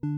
[0.00, 0.16] Mine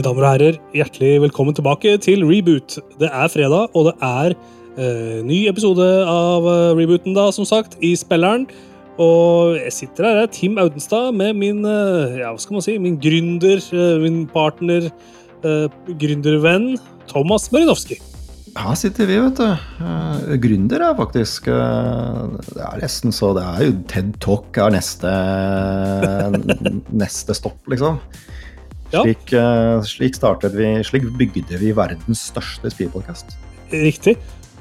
[0.00, 2.78] damer og herrer, hjertelig velkommen tilbake til Reboot.
[2.96, 4.32] Det er fredag, og det er
[4.80, 8.48] eh, ny episode av eh, Rebooten, da, som sagt, i spilleren.
[8.96, 12.80] Og jeg sitter her, jeg Tim Audenstad, med min eh, ja, hva skal man si,
[12.80, 14.88] min gründer, eh, min partner,
[15.44, 15.68] eh,
[16.00, 16.80] gründervenn
[17.12, 18.15] Thomas Marinovskij.
[18.56, 19.66] Her sitter vi, vet du.
[19.82, 24.72] Uh, gründer er faktisk uh, Det er nesten så Det er jo TED Talk er
[24.72, 25.12] neste,
[27.04, 28.00] neste stopp, liksom.
[28.94, 29.02] Ja.
[29.02, 33.36] Slik, uh, slik startet vi Slik bygde vi verdens største Speedpodcast
[33.74, 34.16] Riktig.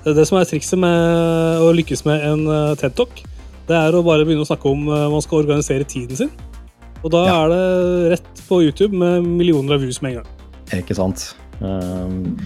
[0.05, 3.23] Det som er trikset med å lykkes med en eh, TED Talk,
[3.65, 6.29] det er å bare begynne å snakke om eh, man skal organisere tiden sin.
[7.01, 7.37] Og da Ja.
[7.45, 10.29] er det rett på YouTube med millioner av views med en gang.
[10.77, 11.31] Ikke sant?
[11.57, 12.37] Um,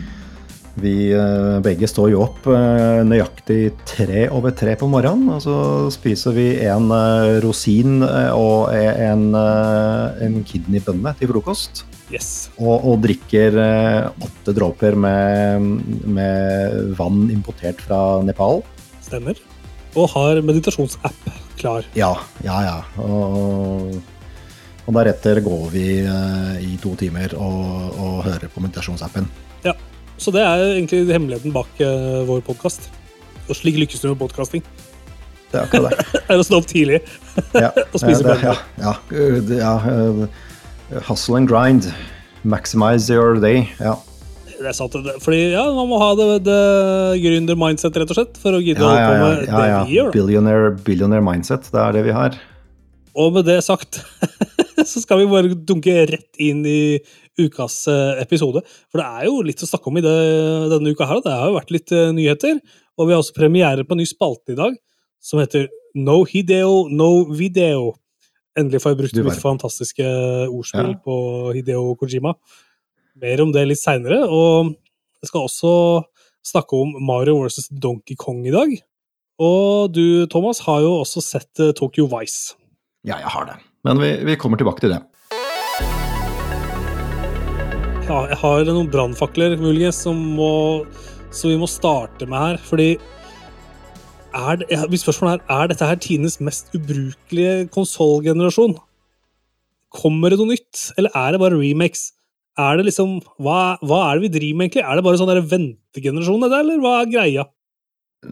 [0.84, 5.30] vi uh, begge står jo opp uh, nøyaktig tre over tre på morgenen.
[5.36, 5.60] Og så
[5.94, 11.86] spiser vi en uh, rosin og en, en kidneybønne til frokost.
[12.10, 12.50] Yes.
[12.58, 15.66] Og, og drikker eh, åtte dråper med,
[16.10, 18.64] med vann importert fra Nepal.
[19.06, 19.38] Stemmer.
[19.98, 21.86] Og har meditasjonsapp klar.
[21.98, 22.80] Ja, ja, ja.
[23.04, 24.00] Og,
[24.88, 29.30] og deretter går vi eh, i to timer og, og hører på meditasjonsappen.
[30.20, 32.90] Så det er egentlig hemmeligheten bak uh, vår podkast.
[33.48, 34.66] Og slik lykkes du med podkasting.
[35.50, 36.20] Det er akkurat det.
[36.30, 37.00] Er å stå opp tidlig.
[37.56, 38.44] Ja, Og spise bønner.
[38.84, 40.28] ja, ja, ja, øh,
[41.08, 41.88] Hustle and grind.
[42.44, 43.64] Maximize your day.
[43.80, 43.96] Ja,
[44.60, 44.96] Det er sant.
[45.24, 46.60] Fordi ja, man må ha det, det
[47.24, 50.12] gründer-mindset, rett og slett, for å gidde å holde på med det vi gjør.
[50.18, 51.72] Billionaire, billionaire mindset.
[51.72, 52.36] Det er det vi har.
[53.20, 54.02] Og med det sagt,
[54.92, 56.82] så skal vi bare dunke rett inn i
[57.40, 58.62] ukas eh, episode.
[58.92, 60.14] For det er jo litt å snakke om i det,
[60.74, 61.22] denne uka her.
[61.22, 62.60] og Det har jo vært litt eh, nyheter.
[63.00, 64.76] Og vi har også premiere på en ny spalte i dag
[65.24, 65.68] som heter
[66.00, 67.94] No Hideo, No Video.
[68.60, 70.06] Endelig får jeg brukt mitt fantastiske
[70.50, 71.00] ordspill Ja.
[71.06, 71.16] på
[71.56, 72.34] Hideo Kojima.
[73.20, 74.22] Mer om det litt seinere.
[74.28, 74.74] Og
[75.24, 75.74] jeg skal også
[76.50, 78.72] snakke om Mario versus Donkey Kong i dag.
[79.40, 82.56] Og du, Thomas, har jo også sett eh, Tokyo Vice.
[83.08, 83.58] Ja, jeg har det.
[83.88, 85.00] Men vi, vi kommer tilbake til det.
[88.10, 90.52] Ja, jeg har noen brannfakler, muligens, som, må,
[91.36, 92.62] som vi må starte med her.
[92.66, 92.88] Fordi
[94.40, 98.76] er det, ja, Mitt spørsmål er er dette her Tines mest ubrukelige konsollgenerasjon.
[99.94, 102.08] Kommer det noe nytt, eller er det bare remakes?
[102.60, 104.84] Er det liksom, hva, hva er det vi driver med, egentlig?
[104.90, 107.46] Er det bare sånn ventegenerasjon, dette, eller hva er greia?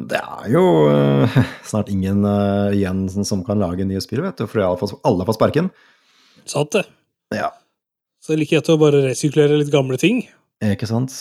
[0.10, 1.38] Det er jo uh,
[1.70, 4.98] snart ingen uh, igjen som- som kan lage nye spill, vet du, for alle får,
[5.08, 5.70] alle får sparken.
[6.50, 6.84] Sant det.
[7.38, 7.54] Ja.
[8.28, 10.26] Så det er like greit å bare resirkulere litt gamle ting.
[10.60, 11.16] Ikke sant?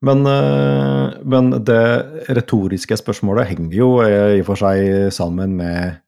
[0.00, 5.98] Men, øh, men det retoriske spørsmålet henger jo øh, i og for seg sammen med,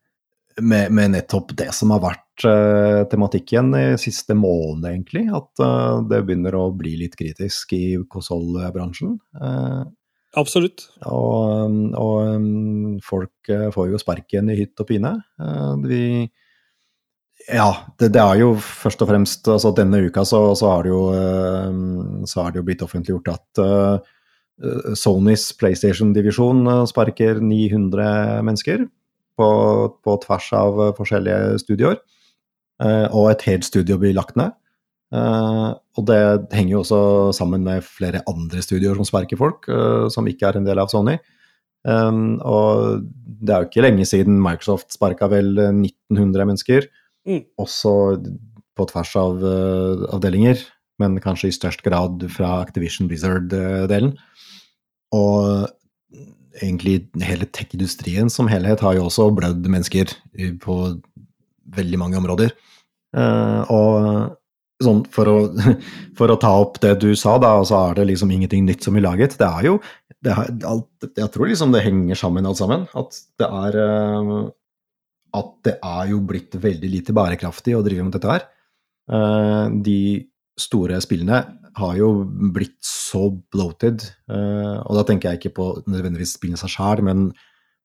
[0.64, 5.26] med, med nettopp det som har vært øh, tematikken i siste måned, egentlig.
[5.28, 5.60] At
[6.08, 9.18] det begynner å bli litt kritisk i konsollbransjen.
[9.36, 9.84] Uh,
[10.38, 10.86] Absolutt.
[11.10, 15.16] Og, og um, folk eh, får jo sparken i hytt og pine.
[15.42, 16.02] Eh, Vi
[17.48, 21.02] Ja, det, det er jo først og fremst altså Denne uka så, så, det jo,
[21.16, 28.84] eh, så har det jo blitt offentliggjort at uh, Sonys PlayStation-divisjon eh, sparker 900 mennesker
[29.40, 29.50] på,
[30.04, 32.00] på tvers av forskjellige studioer.
[32.80, 34.52] Uh, Og et helt studio blir lagt ned.
[35.10, 36.20] Uh, og det
[36.54, 37.02] henger jo også
[37.40, 39.66] sammen med flere andre studioer som sparker folk,
[40.12, 41.16] som ikke er en del av Sony.
[41.88, 43.06] Um, og
[43.40, 46.88] det er jo ikke lenge siden Microsoft sparka vel 1900 mennesker,
[47.28, 47.42] Mm.
[47.60, 47.92] også
[48.78, 50.62] på tvers av uh, avdelinger,
[51.02, 54.14] men kanskje i størst grad fra Activision Blizzard-delen.
[55.16, 55.68] Og
[56.60, 60.12] egentlig hele tech-industrien som helhet har jo også blødd mennesker
[60.62, 60.76] på
[61.76, 62.52] veldig mange områder.
[63.16, 64.36] Uh, og
[64.84, 65.38] sånn for å,
[66.18, 68.96] for å ta opp det du sa, da, så er det liksom ingenting nytt som
[68.96, 69.36] vi laget.
[69.40, 69.80] Det er jo
[70.20, 72.86] det er, alt, Jeg tror liksom det henger sammen alt sammen.
[72.98, 74.32] At det er eh,
[75.36, 78.46] At det er jo blitt veldig lite bærekraftig å drive med dette her.
[79.10, 80.00] Eh, de
[80.60, 81.40] store spillene
[81.78, 82.10] har jo
[82.54, 87.30] blitt så bloated, eh, og da tenker jeg ikke på nødvendigvis spillene seg sjæl, men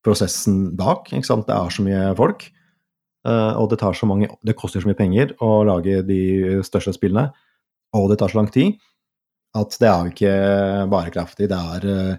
[0.06, 1.12] prosessen bak.
[1.14, 1.48] Ikke sant?
[1.48, 2.48] Det er så mye folk.
[3.26, 6.94] Eh, og det, tar så mange, det koster så mye penger å lage de største
[6.98, 7.32] spillene,
[7.96, 8.76] og det tar så lang tid
[9.56, 10.32] at det er jo ikke
[10.92, 11.48] bærekraftig.
[11.48, 12.18] Det er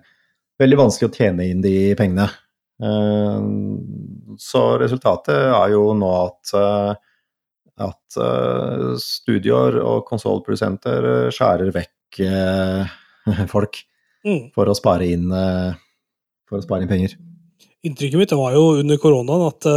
[0.62, 2.30] veldig vanskelig å tjene inn de pengene.
[4.38, 6.94] Så resultatet er jo nå at, eh,
[7.86, 12.22] at eh, studioer og konsollprodusenter eh, skjærer vekk
[13.54, 13.82] folk
[14.26, 14.48] Mm.
[14.56, 15.28] for å spare inn,
[16.50, 17.12] for å spare inn penger.
[17.86, 19.68] Inntrykket mitt var jo under koronaen at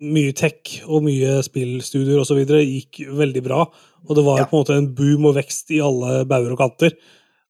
[0.00, 2.40] mye tech og mye spillstudier osv.
[2.48, 3.66] gikk veldig bra.
[4.08, 4.46] Og det var Ja.
[4.46, 6.96] på en måte en boom og vekst i alle bauger og kanter.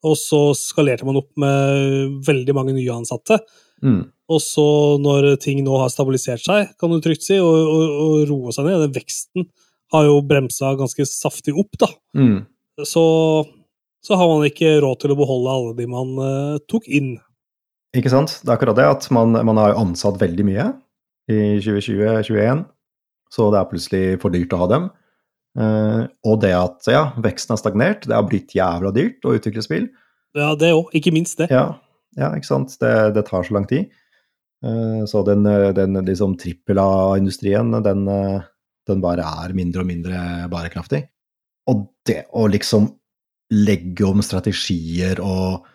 [0.03, 3.39] Og så skalerte man opp med veldig mange nye ansatte.
[3.83, 4.03] Mm.
[4.33, 4.65] Og så,
[5.03, 8.69] når ting nå har stabilisert seg, kan du trygt si, og, og, og roe seg
[8.69, 9.49] ned Den veksten
[9.93, 11.91] har jo bremsa ganske saftig opp, da.
[12.17, 12.39] Mm.
[12.89, 13.05] Så,
[14.01, 17.15] så har man ikke råd til å beholde alle de man uh, tok inn.
[17.97, 18.39] Ikke sant?
[18.41, 20.71] Det er akkurat det at man, man har ansatt veldig mye
[21.29, 22.65] i 2020-2021,
[23.33, 24.91] så det er plutselig for dyrt å ha dem.
[25.53, 29.65] Uh, og det at ja, veksten har stagnert, det har blitt jævla dyrt å utvikle
[29.65, 29.91] spill.
[30.33, 30.89] Ja, det òg.
[30.97, 31.51] Ikke minst det.
[31.53, 31.75] Ja,
[32.19, 32.77] ja ikke sant.
[32.81, 33.93] Det, det tar så lang tid.
[34.65, 38.49] Eh, så den, den liksom trippel A-industrien, den, eh,
[38.89, 40.23] den bare er mindre og mindre
[40.53, 41.05] bærekraftig.
[41.71, 42.89] Og det å liksom
[43.53, 45.69] legge om strategier og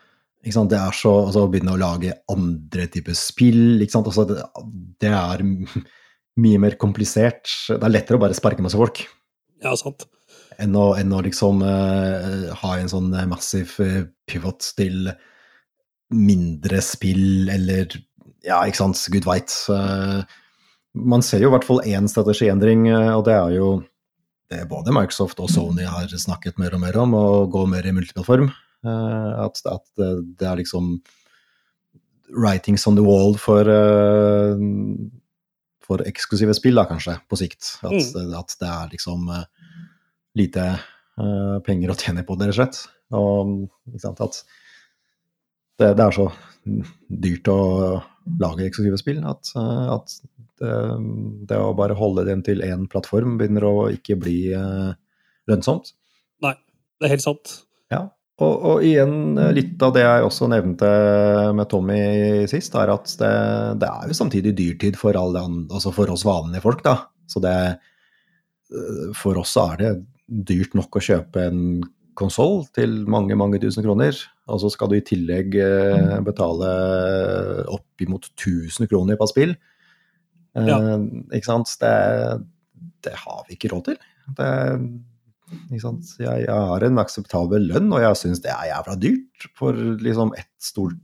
[0.45, 4.23] ikke sant, Det er så altså, begynne å lage andre typer spill ikke sant, altså,
[4.29, 4.37] det,
[5.01, 5.41] det er
[6.43, 7.49] mye mer komplisert.
[7.67, 9.01] Det er lettere å bare sparke masse folk
[9.65, 10.05] Ja, sant.
[10.61, 15.09] enn å, enn å liksom uh, ha en sånn massiv eh, pivot til
[16.13, 17.97] mindre spill, eller
[18.45, 19.51] Ja, ikke sant, gud veit.
[19.73, 20.21] Eh,
[20.95, 23.71] man ser jo i hvert fall én strategiendring, eh, og det er jo
[24.47, 27.91] det både Microsoft og Sony har snakket mer og mer om, å gå mer i
[27.91, 28.47] multiplattform.
[28.87, 31.01] Eh, at, at det, er liksom
[32.37, 33.67] writings on the wall for
[35.87, 37.77] for eksklusive spill, da, kanskje, på sikt.
[37.87, 39.29] At, at det er liksom
[40.35, 40.65] lite
[41.63, 42.81] penger å tjene på det, rett og slett.
[43.15, 44.41] Og ikke sant, at
[45.77, 46.27] det, det er så
[47.07, 47.59] dyrt å
[48.41, 50.17] lage eksklusive spill at, eh, at
[50.57, 50.73] det,
[51.49, 54.91] det å bare holde dem til én plattform begynner å ikke bli eh,
[55.49, 55.93] lønnsomt.
[56.43, 56.55] Nei,
[56.97, 57.59] det er helt sant.
[57.93, 58.07] Ja.
[58.43, 60.89] Og, og igjen, eh, litt av det jeg også nevnte
[61.57, 62.01] med Tommy
[62.51, 63.35] sist, er at det,
[63.81, 66.99] det er jo samtidig dyrtid for, alle, altså for oss vanlige folk, da.
[67.27, 67.57] Så det
[69.15, 69.89] For oss er det
[70.27, 71.61] dyrt nok å kjøpe en
[72.17, 74.17] konsoll til mange, mange tusen kroner.
[74.49, 76.69] Og så skal du i tillegg eh, betale
[77.73, 79.55] oppimot 1000 kroner på spill.
[80.57, 80.77] Eh, Ja.
[81.31, 81.69] Ikke sant?
[81.81, 81.93] Det,
[83.05, 83.99] det har vi ikke råd til.
[84.37, 84.49] Det,
[85.69, 86.15] ikke sant?
[86.19, 90.33] Jeg, jeg har en akseptabel lønn, og jeg syns det er jævla dyrt for liksom
[90.39, 90.97] ett stort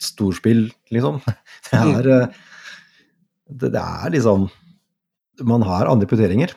[0.00, 1.18] storspill, liksom.
[1.70, 2.38] Det er, eh,
[3.50, 4.46] det, det er liksom
[5.44, 6.54] Man har andre prioriteringer.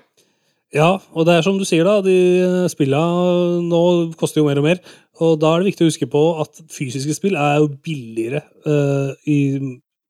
[0.73, 1.99] Ja, og det er som du sier, da.
[2.01, 3.81] De spillene nå
[4.17, 4.79] koster jo mer og mer.
[5.21, 9.13] Og da er det viktig å huske på at fysiske spill er jo billigere uh,
[9.29, 9.37] i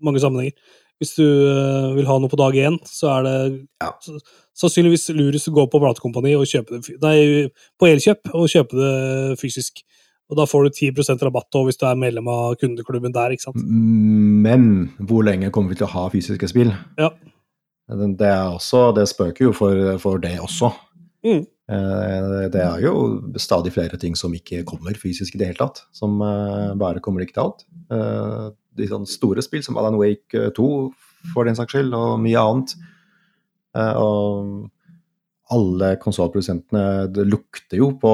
[0.03, 0.55] mange sammenhenger.
[1.01, 3.35] Hvis du uh, vil ha noe på dag én, så er det
[3.83, 3.91] Ja.
[4.55, 9.39] sannsynligvis lurest å gå på platekompani og kjøpe det Nei, på Elkjøp og kjøpe det
[9.41, 9.83] fysisk.
[10.31, 13.59] Og da får du 10% rabatt hvis du er medlem av kundeklubben der, ikke sant.
[13.67, 16.71] Men hvor lenge kommer vi til å ha fysiske spill?
[16.97, 17.11] Ja.
[17.89, 20.71] Det, er også, det spøker jo for, for det også.
[21.23, 21.43] Mm.
[21.71, 25.83] Eh, Det er jo stadig flere ting som ikke kommer fysisk i det hele tatt.
[25.95, 27.65] Som eh, bare kommer digitalt.
[27.91, 30.69] Eh, De sånne store spill som Alan Wake 2,
[31.33, 32.73] for den saks skyld, og mye annet.
[33.73, 34.69] Og
[35.53, 38.13] alle konsollprodusentene lukter jo på,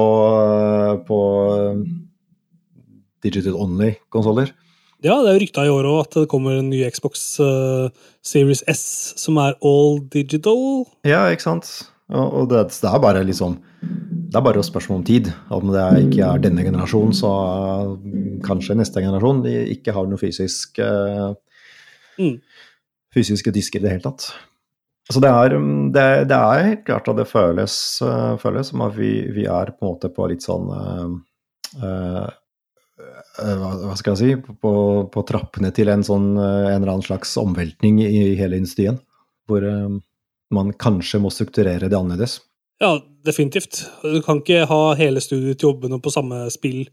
[1.08, 1.18] på
[3.24, 4.52] digital only-konsoller.
[5.00, 7.88] Ja, det er jo rykta i år òg at det kommer en ny Xbox uh,
[8.26, 8.82] Series S
[9.20, 10.84] som er all digital.
[11.08, 11.70] Ja, ikke sant.
[12.10, 13.52] Og, det, det er bare liksom
[13.94, 15.28] Det er bare et spørsmål om tid.
[15.54, 17.94] Om det ikke er denne generasjonen, så uh,
[18.46, 21.32] kanskje neste generasjon de ikke har noe fysisk uh,
[22.20, 22.36] Mm.
[23.14, 24.26] fysiske disker i det hele tatt.
[25.10, 28.84] Så det er, um, det, det er helt klart at det føles, uh, føles som
[28.84, 32.28] at vi, vi er på en måte på litt sånn uh,
[33.40, 34.72] hva, hva skal jeg si på,
[35.12, 39.00] på trappene til en sånn uh, en eller annen slags omveltning i hele industrien.
[39.50, 40.00] Hvor um,
[40.54, 42.40] man kanskje må strukturere det annerledes.
[42.80, 42.94] Ja,
[43.26, 43.82] definitivt.
[44.02, 46.84] Du kan ikke ha hele studiet jobbene på samme spill,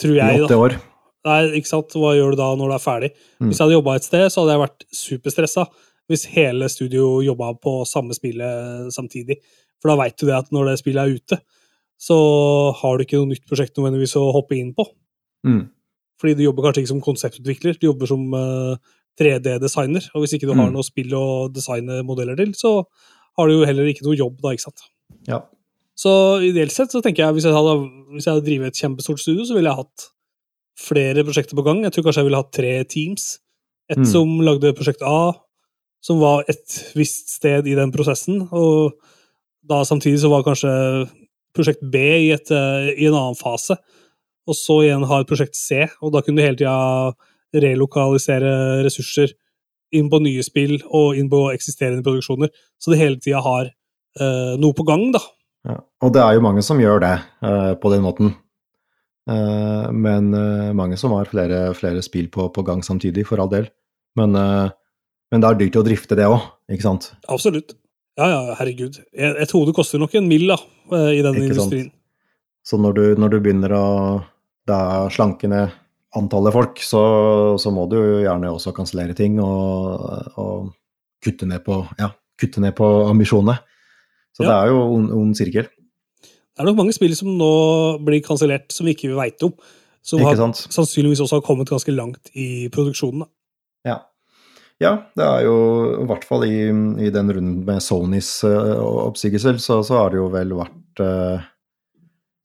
[0.00, 0.42] tror I jeg.
[0.44, 0.64] åtte da.
[0.66, 0.76] år.
[1.28, 1.94] Nei, ikke sant?
[1.96, 3.10] Hva gjør du da når du er ferdig?
[3.40, 3.48] Mm.
[3.48, 5.66] Hvis jeg hadde jobba et sted, så hadde jeg vært superstressa
[6.10, 9.36] hvis hele studio jobba på samme spillet samtidig.
[9.80, 11.38] For da veit du det at når det spillet er ute,
[12.00, 12.16] så
[12.80, 14.86] har du ikke noe nytt prosjekt nødvendigvis å hoppe inn på.
[15.46, 15.68] Mm.
[16.20, 18.76] Fordi du jobber kanskje ikke som konseptutvikler, du jobber som uh,
[19.20, 20.10] 3D-designer.
[20.14, 20.74] Og hvis ikke du har Mm.
[20.74, 22.84] noe spill å designe modeller til, så
[23.38, 24.80] har du jo heller ikke noe jobb da, ikke sant.
[25.28, 25.40] Ja.
[25.96, 26.10] Så
[26.44, 27.74] ideelt sett så tenker jeg hvis jeg hadde,
[28.14, 30.06] hvis jeg hadde drevet et kjempestort studio, så ville jeg hatt
[30.80, 31.82] flere prosjekter på gang.
[31.84, 33.38] Jeg tror kanskje jeg ville hatt tre teams.
[33.90, 34.06] Et Mm.
[34.06, 35.34] som lagde prosjekt A,
[36.00, 38.92] som var et visst sted i den prosessen, og
[39.68, 41.10] da samtidig så var kanskje
[41.52, 43.76] prosjekt B i, et, eh, i en annen fase,
[44.48, 49.32] og så igjen ha et prosjekt C, og da kunne du hele tida relokalisere ressurser
[49.96, 52.52] inn på nye spill og inn på eksisterende produksjoner.
[52.78, 53.70] Så du hele tida har
[54.20, 55.22] uh, noe på gang, da.
[55.66, 55.80] Ja.
[56.06, 58.32] Og det er jo mange som gjør det uh, på den måten.
[59.30, 60.30] Uh, men
[60.78, 63.68] mange som har flere, flere spill på, på, gang samtidig, for all del.
[64.18, 66.40] Men, men det er dyrt å drifte det òg,
[66.72, 67.12] ikke sant?
[67.30, 67.76] Absolutt.
[68.18, 68.98] Ja, ja, herregud.
[69.14, 70.58] Jeg, et hode koster nok en mill, da,
[71.14, 71.92] i den Ikke sant.
[72.70, 73.86] Så når du, når du begynner å
[75.10, 75.72] slanke ned
[76.14, 77.02] antallet folk, så,
[77.58, 80.04] så må du gjerne også kansellere ting og,
[80.38, 80.70] og
[81.22, 83.58] kutte, ned på, ja, kutte ned på ambisjonene.
[84.36, 87.50] Så det er jo ond ond sirkel, Det er nok mange spill som nå
[88.06, 89.54] blir kansellert, som vi ikke veit om.
[90.06, 93.26] Som har, sannsynligvis også har kommet ganske langt i produksjonen.
[93.26, 93.90] Da.
[93.90, 93.96] Ja.
[94.80, 95.56] ja, det er jo
[95.98, 96.70] i hvert fall i,
[97.04, 101.50] i den runden med Sonys uh, oppsigelser, så, så har det jo vel vært eh,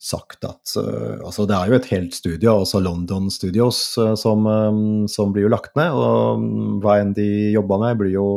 [0.05, 4.45] sagt at eh, Altså, det er jo et helt studio, også London Studios, eh, som,
[4.49, 4.79] eh,
[5.11, 5.95] som blir jo lagt ned.
[5.95, 8.29] Og mm, hva enn de jobba med, blir jo,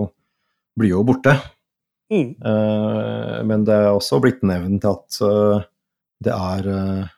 [0.78, 1.36] blir jo borte.
[2.08, 2.38] Mm.
[2.40, 5.60] Uh, men det er også blitt nevnt at uh,
[6.24, 7.10] det er uh,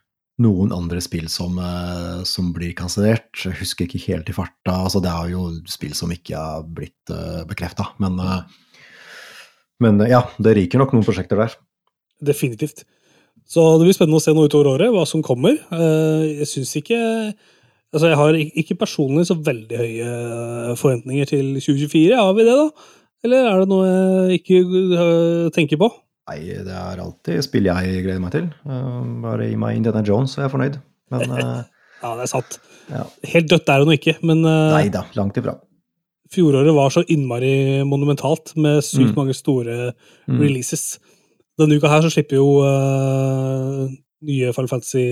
[0.42, 1.61] noen andre spill som,
[2.26, 3.28] som blir kansellert.
[3.45, 4.73] Jeg husker ikke helt i farta.
[4.73, 7.90] Altså, det er jo spill som ikke er blitt uh, bekrefta.
[8.02, 8.16] Men,
[9.85, 11.59] men ja, det ryker nok noen prosjekter der.
[12.25, 12.87] Definitivt.
[13.50, 15.57] Så det blir spennende å se noe utover året, hva som kommer.
[15.75, 17.00] Eh, Jeg syns ikke
[17.90, 20.11] Altså, jeg har ikke personlig så veldig høye
[20.78, 22.14] forventninger til 2024.
[22.21, 22.69] Har vi det, da?
[23.26, 23.88] Eller er det noe
[24.30, 24.61] jeg ikke
[24.95, 25.88] øh, tenker på?
[26.30, 28.47] Nei, det er alltid spill jeg gleder meg til.
[28.62, 30.78] Eh, bare gi meg Indiana Jones, så er jeg fornøyd.
[31.11, 31.64] Men eh,
[32.04, 32.61] Ja, det er sant.
[32.95, 33.02] ja.
[33.35, 35.57] Helt dødt er det nå ikke, men Nei da, langt ifra.
[36.30, 39.16] fjoråret var så innmari monumentalt med sykt Mm.
[39.19, 39.92] mange store
[40.30, 40.38] Mm.
[40.47, 41.00] releases.
[41.61, 43.87] Denne uka her så slipper jo uh,
[44.26, 45.02] nye Final Fantasy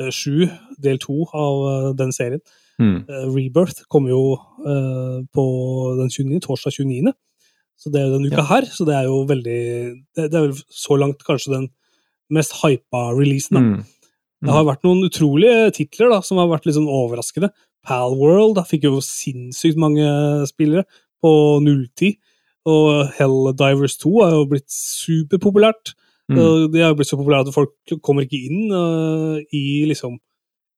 [0.00, 0.48] øh, 7,
[0.84, 2.42] del 2 av uh, den serien.
[2.78, 3.00] Mm.
[3.08, 4.22] Uh, Rebirth kommer jo
[5.34, 5.44] på
[5.98, 7.12] den 29., torsdag 29.
[7.78, 8.48] Så det er jo denne uka Ja.
[8.52, 9.60] her, så det er jo veldig
[10.16, 11.68] Det, det er vel så langt kanskje den
[12.30, 13.54] mest hypa releasen.
[13.56, 13.60] da.
[13.62, 13.84] Mm.
[14.44, 17.50] Det har vært noen utrolige titler da, som har vært litt sånn overraskende.
[17.86, 20.06] Palworld da, fikk jo sinnssykt mange
[20.50, 20.84] spillere
[21.22, 21.30] på
[21.64, 22.18] nulltid.
[22.66, 25.94] Og Helldivers 2 er jo blitt superpopulært.
[26.28, 26.36] Mm.
[26.72, 27.72] Det er jo blitt så populært at folk
[28.04, 30.18] kommer ikke inn uh, i liksom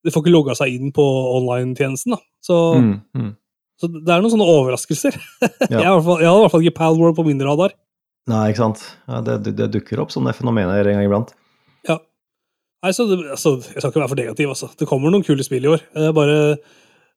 [0.07, 1.03] De får ikke logga seg inn på
[1.37, 2.15] online-tjenesten.
[2.15, 2.21] da.
[2.41, 3.01] Så, Mm.
[3.17, 3.33] Mm.
[3.81, 5.17] så det er noen sånne overraskelser.
[5.71, 5.81] Ja.
[5.81, 7.75] jeg, har fall, jeg hadde i hvert fall ikke Palworld på min radar.
[8.31, 8.85] Nei, ikke sant.
[9.09, 11.35] Ja, det, det dukker opp sånne fenomener en gang iblant.
[11.89, 11.99] Ja.
[12.85, 14.71] Nei, så det, altså, Jeg skal ikke være for negativ, altså.
[14.79, 15.83] Det kommer noen kule spill i år.
[15.97, 16.39] Jeg bare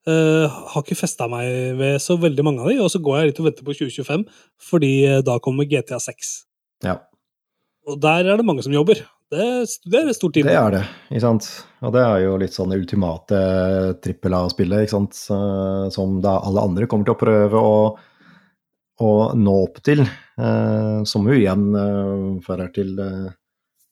[0.09, 3.31] eh, har ikke festa meg ved så veldig mange av de, og så går jeg
[3.31, 4.23] litt og venter på 2025,
[4.69, 6.31] fordi eh, da kommer GTA 6.
[6.83, 6.99] Ja,
[7.87, 9.01] Og der er det mange som jobber.
[9.33, 9.45] Det,
[9.89, 10.45] det er et stort team.
[10.45, 11.47] det er det, ikke sant.
[11.81, 13.39] Og det er jo litt sånn det ultimate
[14.03, 15.17] trippel A-spillet, ikke sant.
[15.95, 17.79] Som da alle andre kommer til å prøve å,
[19.01, 20.03] å nå opp til.
[20.03, 22.93] Eh, som jo igjen eh, fører til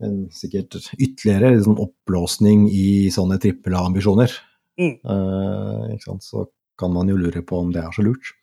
[0.02, 4.34] en sikkert ytterligere liksom, oppblåsning i sånne trippel A-ambisjoner.
[4.82, 4.94] Mm.
[5.14, 6.26] Eh, ikke sant.
[6.26, 6.48] Så
[6.82, 8.34] kan man jo lure på om det er så lurt.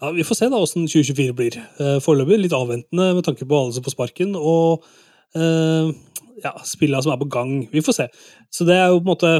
[0.00, 1.58] Ja, Vi får se da åssen 2024 blir.
[1.82, 4.84] Eh, Foreløpig litt avventende med tanke på alle som får sparken, og
[5.34, 5.90] eh,
[6.44, 7.56] ja, spillene som er på gang.
[7.72, 8.06] Vi får se.
[8.54, 9.32] Så det er jo på en måte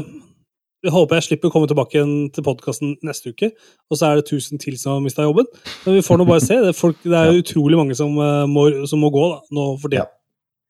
[0.79, 3.49] Jeg håper jeg slipper å komme tilbake igjen til podkasten neste uke,
[3.91, 5.43] og så er det 1000 til som har mista jobben.
[5.83, 6.55] Men vi får nå bare se.
[6.55, 9.65] Det er, folk, det er utrolig mange som, eh, må, som må gå da, nå
[9.81, 10.05] for tida.
[10.05, 10.07] Ja.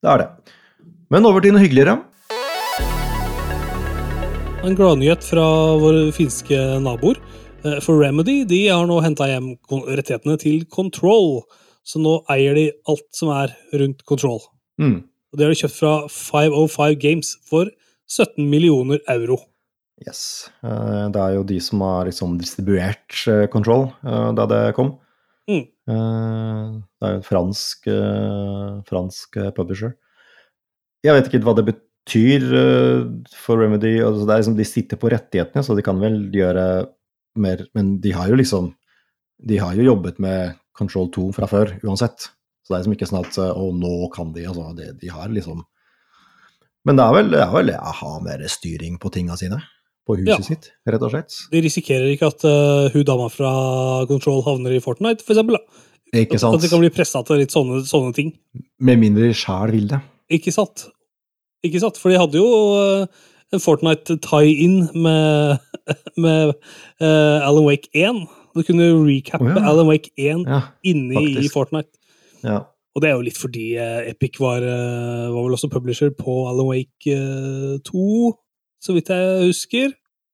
[0.02, 0.56] Det er det.
[1.14, 2.00] Men over til noe hyggeligere.
[4.60, 5.44] En gladnyhet fra
[5.80, 7.18] våre finske naboer.
[7.64, 9.54] Eh, For Remedy de har nå henta hjem
[9.88, 11.46] rettighetene til Control.
[11.88, 14.42] Så nå eier de alt som er rundt Control.
[14.82, 15.00] Mm.
[15.32, 17.72] Og det har de kjøpt fra 505 Games for
[18.12, 19.40] 17 millioner euro.
[20.06, 20.50] Yes.
[20.64, 24.98] Eh, Det er jo de som har liksom distribuert eh, Control da det kom.
[25.50, 25.66] Mm.
[25.90, 27.88] Det er jo en fransk,
[28.86, 29.96] fransk publisher.
[31.02, 33.04] Jeg vet ikke hva det betyr eh,
[33.36, 34.00] for Remedy.
[34.04, 36.66] Altså det er liksom, de sitter på rettighetene, så de kan vel gjøre
[37.40, 38.72] mer Men de har jo liksom
[39.40, 42.30] De har jo jobbet med Control 2 fra før, uansett.
[42.64, 44.46] Så det er liksom ikke sånn at Å, nå kan de.
[44.48, 45.64] Altså, de, de har liksom
[46.86, 49.60] Men det er vel, det er vel å ha mer styring på tinga sine.
[50.08, 50.42] På huset Ja.
[50.42, 51.36] sitt, rett og slett.
[51.52, 53.52] De risikerer ikke at uh, hun dama fra
[54.10, 55.60] Control havner i Fortnite, for eksempel.
[55.60, 55.84] Da.
[56.24, 56.56] Ikke sant?
[56.58, 58.32] At de kan bli pressa til litt sånne, sånne ting.
[58.82, 60.00] Med mindre de sjæl vil det.
[60.40, 60.88] Ikke sant?
[61.66, 62.00] Ikke sant?
[62.00, 62.50] For de hadde jo
[62.80, 65.60] eh, en Fortnite tie-in med,
[66.24, 66.54] med
[67.02, 68.26] uh, Alan Wake 1.
[68.56, 69.64] Du kunne recappe oh, ja.
[69.72, 70.62] Alan Wake 1 Ja.
[70.84, 71.48] inne i.
[71.54, 71.92] Fortnite.
[72.44, 72.66] ja.
[72.98, 76.68] Og det er jo litt fordi eh, Epic var, var vel også publisher på Alan
[76.68, 78.32] Wake eh, 2,
[78.82, 79.92] så vidt jeg husker.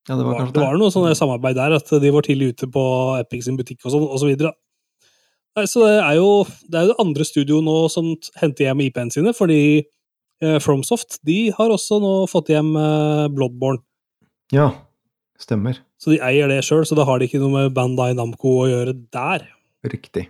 [0.08, 2.54] Ja, det var var, kanskje det var noe sånn samarbeid der, at de var tidlig
[2.54, 2.86] ute på
[3.20, 4.54] Epic sin butikk og, sånn, og så videre.
[5.60, 6.30] Nei, så det er jo
[6.72, 9.60] det er jo det andre studio nå som henter hjem IP-ene sine, fordi
[10.64, 13.84] Fromsoft de har også nå fått hjem eh, Bloodborne.
[14.54, 14.70] Ja,
[15.42, 15.80] stemmer.
[16.02, 18.68] Så de eier det sjøl, så da har de ikke noe med Bandai Namco å
[18.70, 19.48] gjøre der.
[19.88, 20.28] Riktig.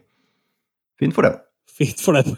[1.01, 1.39] Fint for dem.
[1.75, 2.38] Fint for dem.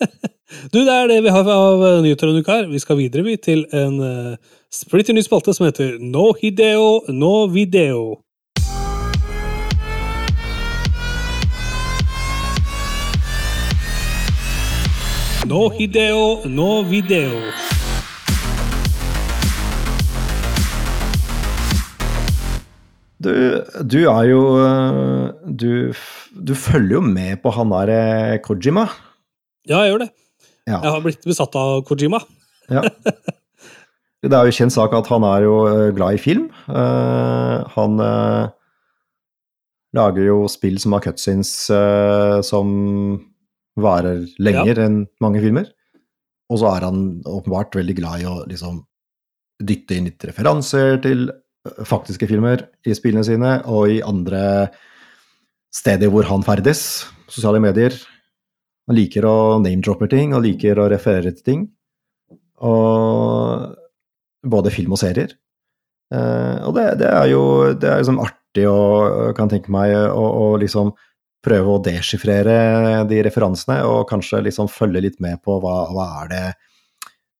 [0.72, 2.70] du, det er det vi har av eh, nyheter denne uka her.
[2.70, 7.34] Vi skal videre vi, til en uh, splitter ny spalte som heter No Hideo, No
[7.52, 8.21] Video.
[15.42, 17.30] No Hideo, No Video.
[23.18, 23.32] Du,
[23.82, 25.92] du er jo øh, du,
[26.46, 28.86] du følger jo med på han der eh, Kojima.
[29.66, 30.08] Ja, jeg gjør det.
[30.66, 30.78] Ja.
[30.78, 32.22] Jeg har blitt besatt av Kojima.
[32.70, 32.86] ja.
[34.22, 36.44] Det er jo kjent sak at han er jo øh, glad i film.
[36.70, 38.46] Uh, han uh,
[39.98, 42.70] lager jo spill som har cutscenes uh, som
[43.80, 45.68] varer lenger enn mange filmer.
[46.52, 48.82] Og så er han åpenbart veldig glad i å liksom
[49.62, 54.72] dytte inn litt referanser til øh, faktiske filmer i spillene sine, og i andre
[55.72, 57.94] steder hvor han ferdes, sosiale medier.
[58.90, 61.62] Han liker å name-droppe ting, og liker å referere til ting.
[62.62, 63.70] Og
[64.42, 65.32] både film og serier.
[66.12, 70.58] Eh, og det, det er jo det er liksom artig å kan tenke meg å
[70.60, 70.92] liksom
[71.42, 72.56] prøve å deskifrere
[73.10, 76.42] de referansene, og kanskje liksom følge litt med på hva, hva, er det,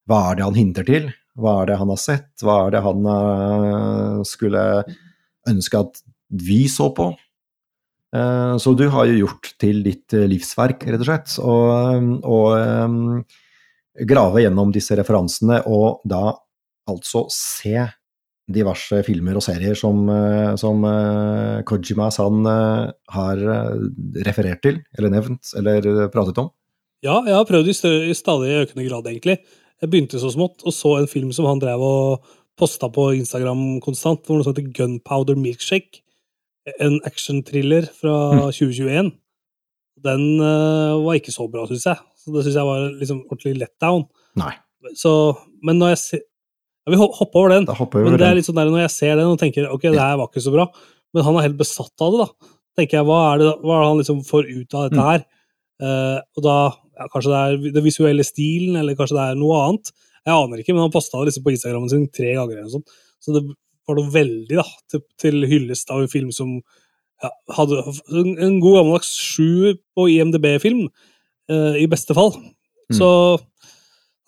[0.09, 1.11] hva er det han hinter til?
[1.39, 2.31] Hva er det han har sett?
[2.43, 4.63] Hva er det han eh, skulle
[5.49, 6.03] ønske at
[6.43, 7.13] vi så på?
[8.13, 11.33] Eh, så du har jo gjort til ditt eh, livsverk, rett og slett,
[12.59, 16.35] eh, grave gjennom disse referansene, og da
[16.89, 17.87] altså se
[18.51, 23.43] diverse filmer og serier som, eh, som eh, Kojima-san eh, har
[24.27, 26.51] referert til, eller nevnt, eller pratet om.
[27.03, 27.75] Ja, jeg har prøvd i,
[28.09, 29.37] i stadig økende grad, egentlig.
[29.83, 33.81] Jeg begynte så smått og så en film som han drev og posta på Instagram
[33.83, 36.03] konstant, hvor noe som heter Gunpowder Milkshake.
[36.79, 38.51] En actionthriller fra Mm.
[38.55, 39.11] 2021.
[40.03, 41.99] Den uh, var ikke så bra, syns jeg.
[42.23, 44.05] Så det syns jeg var liksom ordentlig letdown.
[44.39, 44.53] Nei,
[44.95, 46.21] Så, men når jeg
[46.85, 47.65] ser Jeg vil hoppe over den.
[47.67, 49.69] hopper vi Men over det er litt sånn der når jeg ser den og tenker
[49.71, 50.65] ok, det her var ikke så bra,
[51.13, 52.49] men han er helt besatt av det, da.
[52.77, 55.07] tenker jeg, Hva er det, hva er det han liksom får ut av dette Mm.
[55.09, 55.25] her?
[55.83, 56.57] Eh, og da
[56.99, 59.91] ja, Kanskje det er den visuelle stilen, eller kanskje det er noe annet.
[60.25, 62.53] Jeg aner ikke, men han posta det liksom på Instagrammen sin tre ganger.
[62.59, 62.87] eller noe sånt.
[63.19, 63.43] Så det
[63.87, 66.61] var noe veldig da, til, til hyllest av en film som
[67.23, 67.81] ja, hadde
[68.13, 70.85] en, en god gammeldags sju på IMDb-film,
[71.51, 72.31] uh, i beste fall.
[72.37, 72.95] Mm.
[72.99, 73.09] Så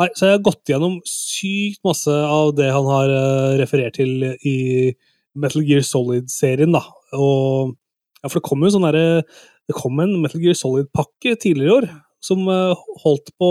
[0.02, 4.26] Nei, så jeg har gått gjennom sykt masse av det han har eh, referert til
[4.44, 4.58] i
[5.40, 6.82] Metal Gear Solid-serien, da.
[7.16, 7.76] Og
[8.22, 9.22] ja, for det kom jo sånn derre
[9.70, 11.88] Det kom en Metal Gear Solid-pakke tidligere i år
[12.26, 13.50] som eh, holdt på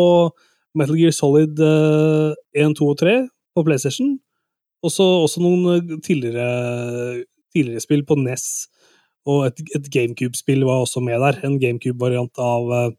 [0.79, 3.17] Metal Gear Solid eh, 1, 2 og 3
[3.55, 4.15] på PlayStation.
[4.85, 8.47] Og så også noen eh, tidligere, tidligere spill på NES.
[9.31, 11.41] Og et, et GameCube-spill var også med der.
[11.47, 12.91] En GameCube-variant av uh,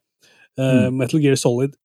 [0.58, 0.96] mm.
[0.98, 1.76] Metal Gear Solid.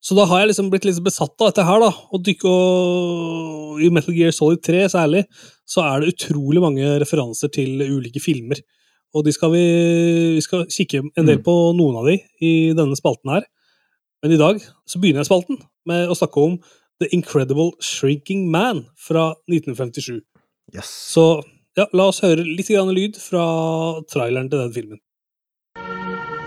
[0.00, 1.90] Så da har jeg liksom blitt litt besatt av dette her, da.
[2.14, 5.24] Og dykke og I Metal Gear Solid 3 særlig,
[5.68, 8.60] så er det utrolig mange referanser til ulike filmer.
[9.16, 9.64] Og de skal vi,
[10.36, 11.44] vi skal kikke en del Mm.
[11.44, 13.42] på noen av de i denne spalten her.
[14.22, 16.58] Men i dag så begynner jeg spalten med å snakke om
[17.00, 20.20] The Incredible Shrinking Man fra 1957.
[20.74, 20.86] Yes.
[21.14, 21.42] Så
[21.78, 24.98] ja, la oss høre litt grann lyd fra traileren til den filmen.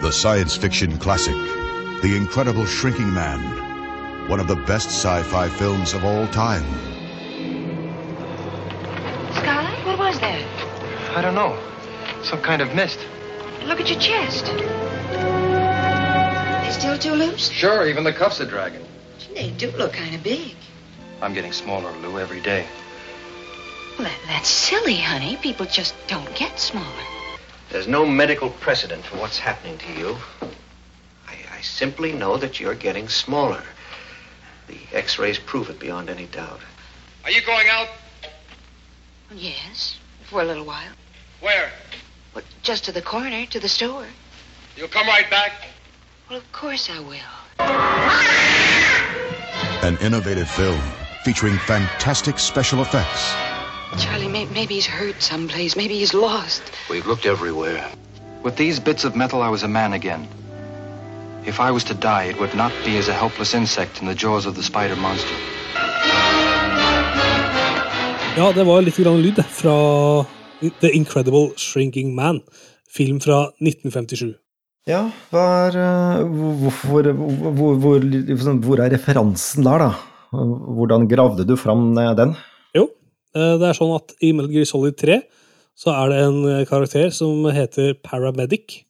[0.01, 1.37] The science fiction classic,
[2.01, 4.27] The Incredible Shrinking Man.
[4.27, 6.63] One of the best sci fi films of all time.
[9.35, 10.43] Scarlet, what was that?
[11.15, 11.59] I don't know.
[12.23, 12.97] Some kind of mist.
[13.65, 14.45] Look at your chest.
[16.63, 17.49] They still too loose?
[17.51, 18.83] Sure, even the cuffs are dragging.
[19.35, 20.55] They do look kind of big.
[21.21, 22.65] I'm getting smaller, Lou, every day.
[23.99, 25.35] Well, that, that's silly, honey.
[25.35, 27.05] People just don't get smaller.
[27.69, 30.17] There's no medical precedent for what's happening to you.
[31.61, 33.61] I, I simply know that you're getting smaller.
[34.67, 36.59] The x-rays prove it beyond any doubt.
[37.23, 37.87] Are you going out?
[39.31, 40.91] Yes, for a little while.
[41.39, 41.71] Where?
[42.33, 44.07] Well, just to the corner, to the store.
[44.75, 45.51] You'll come right back?
[46.29, 47.19] Well, of course I will.
[49.87, 50.81] An innovative film
[51.23, 53.35] featuring fantastic special effects.
[54.03, 55.75] Charlie, may, maybe he's hurt someplace.
[55.75, 56.63] Maybe he's lost.
[56.89, 57.87] We've looked everywhere.
[58.41, 60.27] With these bits of metal, I was a man again.
[61.43, 64.13] If I was to die, it would not be as a helpless insect in the
[64.13, 65.33] jaws of the spider monster.
[68.37, 69.73] Ja, det var litt grann lyd fra
[70.83, 72.43] The Incredible Shrinking Man,
[72.85, 74.35] film fra 1957.
[74.85, 75.01] Ja,
[75.33, 76.29] hva er eh,
[76.85, 79.89] hvor, hvor, hvor, liksom, hvor er referansen der, da?
[80.77, 82.35] Hvordan gravde du fram eh, den?
[82.77, 82.85] Jo,
[83.33, 85.19] eh, det er sånn at i Metal Gear Solid 3
[85.73, 88.83] så er det en karakter som heter Paramedic,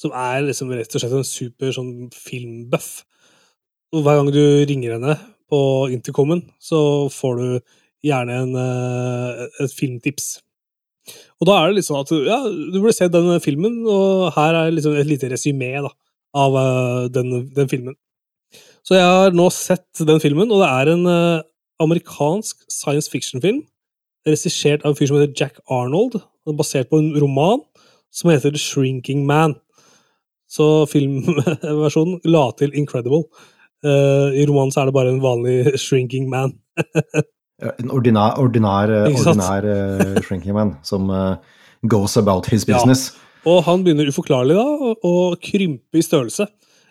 [0.00, 3.04] som er liksom rett og slett en super sånn filmbuff.
[3.94, 5.16] Og hver gang du ringer henne
[5.50, 5.60] på
[5.94, 7.48] intercomen, så får du
[8.06, 10.40] gjerne en, eh, et filmtips.
[11.40, 14.74] Og da er det sånn at ja, du burde se den filmen, og her er
[14.74, 17.96] liksom et lite resymé av eh, den, den filmen.
[18.86, 21.46] Så jeg har nå sett den filmen, og det er en eh,
[21.82, 23.64] amerikansk science fiction-film
[24.26, 26.18] regissert av en fyr som heter Jack Arnold,
[26.58, 27.62] basert på en roman
[28.14, 29.56] som heter The Shrinking Man.
[30.48, 33.24] Så filmversjonen la til Incredible.
[33.84, 36.56] Uh, I romanen så er det bare en vanlig shrinking man.
[37.56, 39.40] Ja, En ordinær, ordinær, eh, sant?
[39.40, 41.38] ordinær uh, shrinking man som uh,
[41.88, 42.74] goes about his Ja.
[42.76, 43.06] business.
[43.48, 46.44] Og han begynner uforklarlig da å- å krympe i størrelse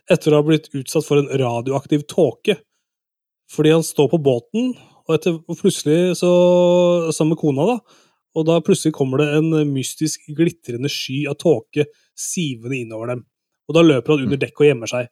[0.10, 2.56] etter å ha blitt utsatt for en radioaktiv tåke.
[3.54, 4.72] Fordi han står på båten,
[5.06, 6.32] og etter, og plutselig så,
[7.14, 7.78] sammen med kona, da,
[8.34, 11.86] og da plutselig kommer det en mystisk glitrende sky av tåke
[12.18, 13.22] sivende innover dem.
[13.66, 15.12] Og da løper han under dekk og gjemmer seg.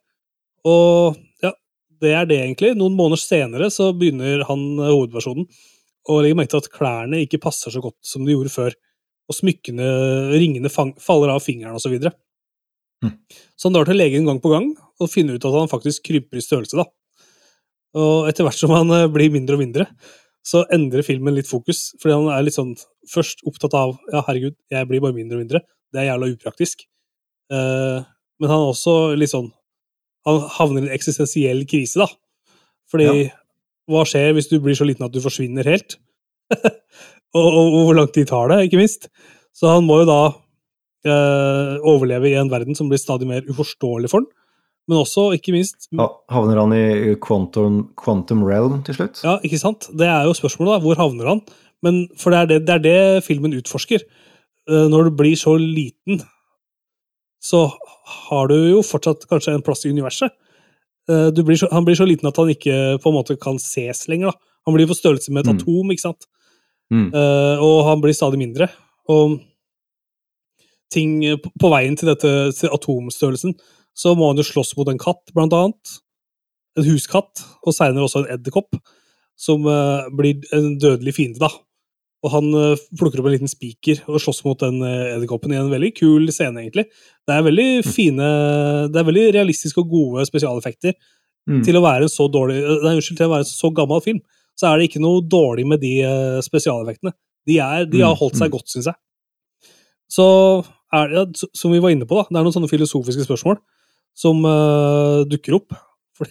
[0.70, 1.54] Og ja,
[2.04, 2.74] det er det egentlig.
[2.78, 5.48] Noen måneder senere så begynner han hovedversjonen
[6.04, 8.76] og legger legge merke til at klærne ikke passer så godt som de gjorde før.
[9.32, 9.86] Og smykkene,
[10.36, 11.88] ringene faller av fingeren osv.
[11.88, 12.16] Så, videre.
[13.04, 13.18] Mhm.
[13.60, 14.70] så han drar til legen gang på gang
[15.02, 16.78] og finner ut at han faktisk krymper i størrelse.
[16.80, 16.86] da.
[18.00, 19.88] Og etter hvert som han eh, blir mindre og mindre,
[20.44, 21.94] så endrer filmen litt fokus.
[22.02, 22.74] Fordi han er litt sånn
[23.12, 25.64] først opptatt av ja, herregud, jeg blir bare mindre og mindre.
[25.94, 26.86] Det er jævla upraktisk.
[27.54, 28.00] Eh,
[28.44, 29.48] men han er også litt sånn
[30.28, 32.08] Han havner i en eksistensiell krise, da.
[32.92, 33.32] Fordi Ja.
[33.92, 35.98] hva skjer hvis du blir så liten at du forsvinner helt?
[37.36, 39.10] og, og, og hvor lang tid tar det, ikke minst?
[39.56, 40.20] Så han må jo da
[41.08, 44.30] eh, overleve i en verden som blir stadig mer uforståelig for han.
[44.88, 49.22] Men også, ikke minst Ha- Havner han i quantum, quantum realm til slutt?
[49.24, 49.88] Ja, ikke sant?
[49.96, 50.84] Det er jo spørsmålet, da.
[50.84, 51.42] Hvor havner han?
[51.84, 54.04] Men For det er det, det, er det filmen utforsker.
[54.70, 56.20] Eh, Når du blir så liten,
[57.44, 57.66] så
[58.30, 60.32] har du jo fortsatt kanskje en plass i universet.
[61.10, 63.60] Eh, Du blir så, han blir så liten at han ikke på en måte kan
[63.60, 64.32] ses lenger.
[64.32, 64.38] da.
[64.66, 65.60] Han blir på størrelse med et Mm.
[65.60, 66.26] atom, ikke sant?
[66.92, 67.10] Mm.
[67.14, 68.70] Uh, og han blir stadig mindre.
[69.10, 69.40] Og
[70.92, 73.56] ting på på veien til dette til atomstørrelsen,
[73.96, 76.00] så må han jo slåss mot en katt, blant annet.
[76.78, 78.78] En huskatt, og seinere også en edderkopp,
[79.38, 81.50] som uh, blir en dødelig fiende, da.
[82.24, 85.60] Og han eh, plukker opp en liten spiker og slåss mot den eh, edderkoppen i
[85.60, 86.88] en veldig kul scene, egentlig.
[87.28, 88.30] Det er veldig fine
[88.94, 90.96] Det er veldig realistiske og gode spesialeffekter
[91.44, 91.60] Mm.
[91.60, 94.22] til å være en så dårlig Nei, unnskyld, til å være en så gammel film,
[94.56, 97.12] så er det ikke noe dårlig med de eh, spesialeffektene.
[97.44, 98.54] De, er, de har Mm, holdt seg mm.
[98.54, 98.96] godt, syns jeg.
[100.08, 100.28] Så
[100.94, 103.60] er det, som vi var inne på, da, det er noen sånne filosofiske spørsmål
[104.16, 105.76] som uh, dukker opp.
[106.14, 106.30] For,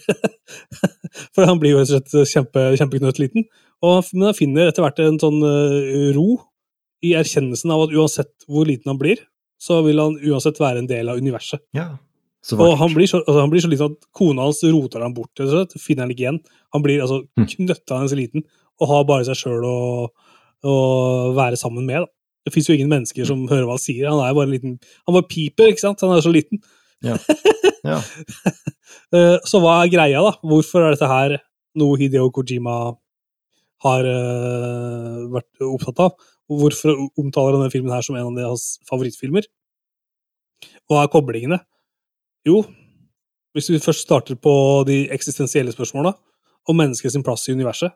[1.35, 3.43] for han blir jo rett og slett kjempe, kjempeknøttliten.
[3.83, 6.37] Og Men han finner etter hvert en sånn eh, ro
[7.03, 9.19] i erkjennelsen av at uansett hvor liten han blir,
[9.59, 11.59] så vil han uansett være en del av universet.
[11.75, 11.89] Ja.
[12.55, 15.31] Og han blir, så, altså, han blir så liten at kona hans roter ham bort.
[15.39, 15.75] så slett.
[15.79, 16.39] Finner han ikke igjen.
[16.75, 17.45] Han blir altså Mm.
[17.47, 18.43] knøttende liten
[18.81, 20.07] og har bare seg sjøl å,
[20.63, 20.73] å
[21.35, 22.03] være sammen med.
[22.03, 22.07] Da.
[22.47, 24.09] Det fins jo ingen mennesker som hører hva han sier.
[24.09, 26.01] Han er bare en liten Han bare piper, ikke sant?
[26.03, 26.59] Han er så liten.
[27.03, 27.17] Ja.
[27.83, 27.97] Ja.
[29.11, 30.37] Eh, Så hva er greia, da?
[30.39, 31.33] Hvorfor er dette her
[31.75, 32.95] noe Hideo Kojima
[33.83, 36.15] har eh, vært opptatt av?
[36.51, 39.47] Hvorfor omtaler han denne filmen her som en av de- hans favorittfilmer?
[40.89, 41.59] Hva er koblingene?
[42.47, 42.63] Jo,
[43.55, 44.53] hvis vi først starter på
[44.87, 46.13] de eksistensielle spørsmåla
[46.67, 47.93] om menneskets plass i universet,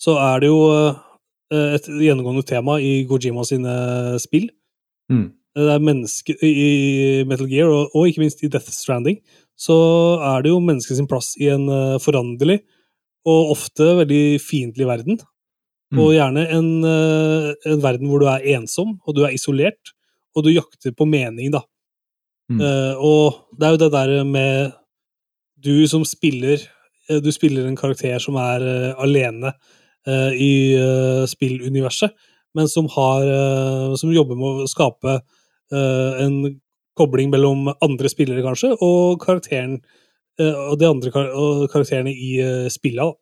[0.00, 4.48] så er det jo eh, et gjennomgående tema i Kojima sine spill.
[5.10, 5.32] Mm.
[5.58, 9.16] Det er menneske, I Metal Gear, og, og ikke minst i Death Stranding,
[9.58, 9.74] så
[10.22, 12.60] er det jo menneskets plass i en eh, foranderlig
[13.26, 15.18] og ofte veldig fiendtlig verden.
[15.88, 16.00] Mm.
[16.02, 19.94] Og gjerne en, eh, en verden hvor du er ensom, og du er isolert,
[20.36, 21.62] og du jakter på mening, da.
[22.48, 22.60] Mm.
[22.60, 24.72] Uh, og det er jo det der med
[25.60, 29.52] Du som spiller eh, Du spiller en karakter som er uh, alene
[30.08, 30.72] uh, i
[31.28, 32.08] spilluniverset,
[32.56, 35.20] men som har Som jobber med å skape
[35.68, 36.56] en
[36.96, 39.82] kobling mellom andre spillere, kanskje, og karakteren
[40.38, 43.18] og de andre kar og karakterene i uh, spillet.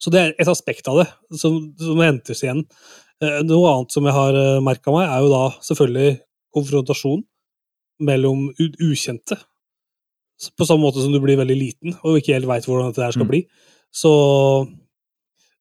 [0.00, 1.08] Så det er et aspekt av det
[1.40, 2.62] som, som hentes igjen.
[3.20, 6.14] Eh, noe annet som jeg har merka meg, er jo da selvfølgelig
[6.56, 7.24] konfrontasjon
[8.06, 9.36] mellom ukjente.
[10.56, 13.14] På samme måte som du blir veldig liten og ikke helt veit hvordan dette her
[13.16, 13.32] skal Mm.
[13.32, 13.42] bli,
[13.92, 14.12] så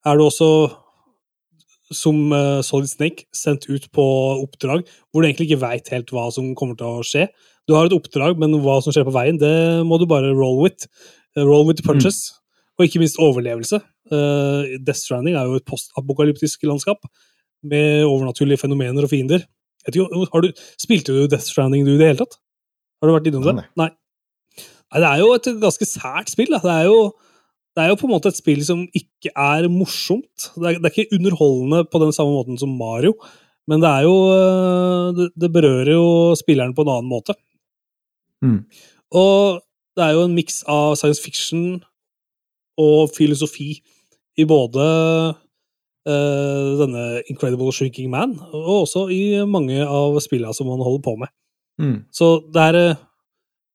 [0.06, 0.50] er du også
[1.94, 4.06] som eh, Solid Snake sendt ut på
[4.42, 7.30] oppdrag hvor du egentlig ikke veit helt hva som kommer til å skje.
[7.66, 9.54] Du har et oppdrag, men hva som skjer på veien, det
[9.88, 10.86] må du bare roll with.
[11.36, 12.30] Eh, Roll with the punches.
[12.78, 13.80] Og ikke minst overlevelse.
[14.12, 17.08] Uh, Death Stranding er jo et postapokalyptisk landskap
[17.66, 19.46] med overnaturlige fenomener og fiender.
[19.88, 20.50] Ikke, har du,
[20.82, 22.38] spilte du Death Stranding du i det hele tatt?
[23.00, 23.56] Har du vært innom det?
[23.80, 25.00] Nei, Nei.
[25.02, 26.54] Det er jo et ganske sært spill.
[26.54, 27.00] Det, er jo,
[27.76, 30.52] det er jo på en måte et spill som ikke er morsomt.
[30.54, 33.16] Det er, det er ikke underholdende på den samme måten som Mario,
[33.66, 34.16] men det er jo
[35.18, 37.34] Det, det berører jo spilleren på en annen måte.
[38.46, 38.60] Mm.
[39.16, 39.62] Og
[39.96, 41.82] det er jo en miks av science fiction
[42.82, 43.78] og filosofi
[44.36, 44.86] i både
[46.10, 51.16] uh, denne Incredible Shrinking Man, og også i mange av spillene som man holder på
[51.22, 51.32] med.
[51.80, 52.00] Mm.
[52.12, 53.00] Så det er, eh,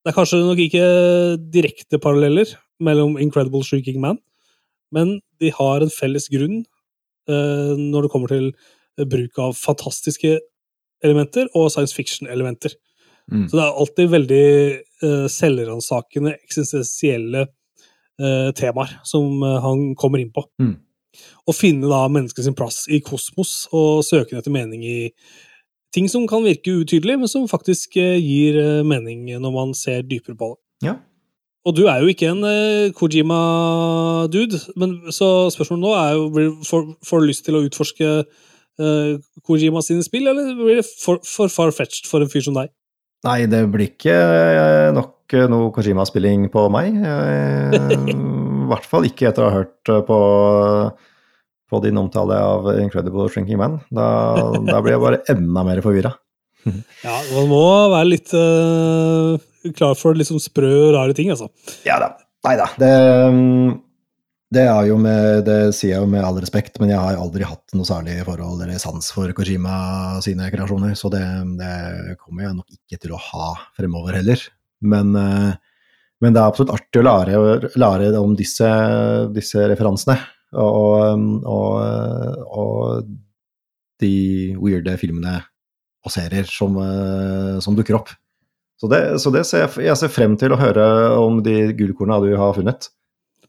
[0.01, 0.85] det er kanskje nok ikke
[1.53, 2.49] direkte paralleller
[2.81, 4.21] mellom Incredible Shrinking Man,
[4.93, 6.63] men de har en felles grunn
[7.31, 8.53] uh, når det kommer til
[9.09, 10.39] bruk av fantastiske
[11.05, 12.75] elementer og science fiction-elementer.
[13.31, 13.47] Mm.
[13.49, 14.47] Så det er alltid veldig
[15.05, 20.45] uh, selvransakende, eksistensielle uh, temaer som uh, han kommer inn på.
[20.63, 20.75] Mm.
[21.51, 24.99] Å finne da mennesket sin plass i kosmos og søken etter mening i
[25.95, 30.53] ting som kan virke utydelig, men som faktisk gir mening når man ser dypere på
[30.53, 30.87] det.
[30.87, 30.95] Ja.
[31.67, 36.15] Og du er jo ikke en Kojima-dude, men så spørsmålet nå er
[36.47, 38.13] jo får du lyst til å utforske
[38.81, 42.73] uh, Kojima sine spill, eller blir det for, for far-fetched for en fyr som deg?
[43.27, 46.97] Nei, det blir ikke eh, nok eh, noe Kojima-spilling på meg.
[46.97, 47.77] Eh,
[48.15, 50.19] I hvert fall ikke etter å ha hørt på,
[51.69, 53.79] på din omtale av Incredible Shrinking Man.
[53.93, 54.09] Da,
[54.65, 56.15] da blir jeg bare enda mer forvirra.
[57.01, 59.39] Ja, man må være litt uh,
[59.73, 61.49] klar for litt sånn sprø rare ting, altså.
[61.89, 62.11] Ja da.
[62.45, 62.67] Nei da.
[62.81, 62.91] Det,
[63.33, 63.71] mm,
[64.55, 67.47] det, er jo med, det sier jeg jo med all respekt, men jeg har aldri
[67.47, 71.23] hatt noe særlig forhold eller sans for Kojima sine kreasjoner, så det,
[71.61, 74.43] det kommer jeg nok ikke til å ha fremover heller.
[74.81, 75.53] Men, eh,
[76.21, 78.69] men det er absolutt artig å lære, lære om disse,
[79.35, 80.19] disse referansene.
[80.59, 83.11] Og, og, og
[84.03, 84.15] de
[84.59, 85.37] weirde filmene
[86.01, 88.11] og serier som, eh, som dukker opp.
[88.81, 90.87] Så, det, så det ser jeg, jeg ser frem til å høre
[91.21, 92.89] om de gullkorna du har funnet.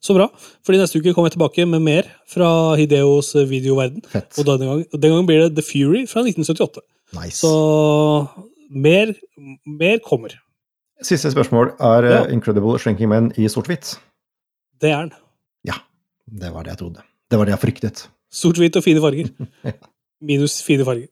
[0.02, 0.26] Så bra,
[0.66, 2.48] fordi neste uke kommer jeg tilbake med mer fra
[2.80, 4.02] Hideos videoverden.
[4.10, 4.34] Fett.
[4.42, 6.82] Og denne gangen, den gangen blir det The Fury fra 1978.
[7.20, 7.38] Nice.
[7.44, 7.52] Så
[8.72, 9.14] mer,
[9.68, 10.34] mer kommer.
[11.06, 11.74] Siste spørsmål.
[11.80, 12.24] Er Ja.
[12.26, 14.00] eh, Incredible Shrinking Men i sort-hvitt?
[14.82, 15.12] Det er den.
[15.66, 15.74] Ja.
[16.28, 17.02] Det var det jeg trodde.
[17.30, 18.08] Det var det jeg fryktet.
[18.32, 19.30] Sort-hvitt og fine farger.
[20.22, 21.08] Minus fine farger.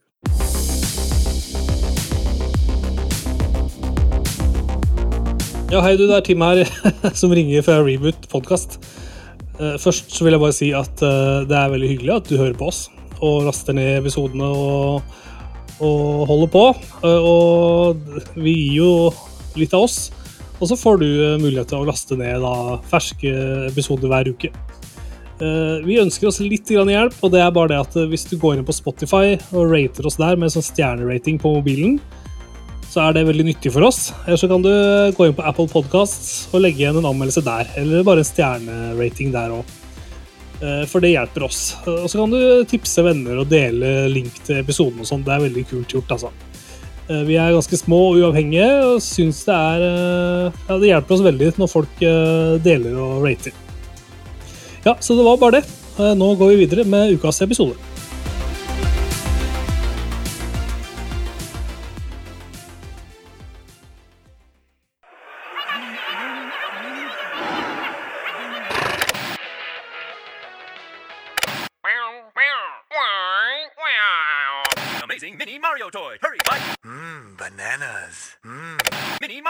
[5.70, 6.64] Ja, hei du, det er Tim her
[7.20, 8.80] som ringer fra Reboot podkast.
[9.84, 12.56] Først så vil jeg bare si at eh, det er veldig hyggelig at du hører
[12.58, 12.86] på oss
[13.20, 15.02] og raster ned episodene og,
[15.84, 16.62] og holder på.
[17.04, 18.92] Eh, Og vi gir jo
[19.60, 19.98] litt av oss,
[20.62, 23.34] og så får du eh, mulighet til å laste ned da, ferske
[23.68, 24.54] episoder hver uke.
[25.44, 28.38] Eh, vi ønsker oss litt hjelp, og det er bare det at eh, hvis du
[28.40, 32.00] går inn på Spotify og rater oss der med sånn stjernerating på mobilen,
[32.90, 34.10] så er det veldig nyttig for oss.
[34.26, 34.72] Eller så kan du
[35.16, 39.30] gå inn på Apple Podcasts og legge igjen en anmeldelse der, eller bare en stjernerating
[39.36, 39.76] der òg.
[40.92, 41.60] For det hjelper oss.
[41.88, 45.22] Og så kan du tipse venner og dele link til episoden og sånn.
[45.24, 46.34] Det er veldig kult gjort, altså.
[47.10, 51.16] Eh, Vi er ganske små og uavhengige og syns det er eh, Ja, det hjelper
[51.16, 53.56] oss veldig når folk eh, deler og rater.
[54.86, 55.66] Ja, så det var bare det.
[56.00, 57.76] Eh, Nå går vi videre med ukas episode.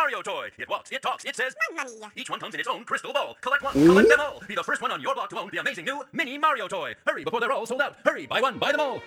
[0.09, 0.49] Mario toy.
[0.57, 2.11] It walks, it talks, it says, Mamma mia.
[2.15, 3.37] Each one comes in its own crystal ball.
[3.41, 4.41] Collect one, collect them all.
[4.47, 6.95] Be the first one on your block to own the amazing new mini Mario toy.
[7.05, 7.95] Hurry before they're all sold out.
[8.03, 8.99] Hurry, buy one, buy them all.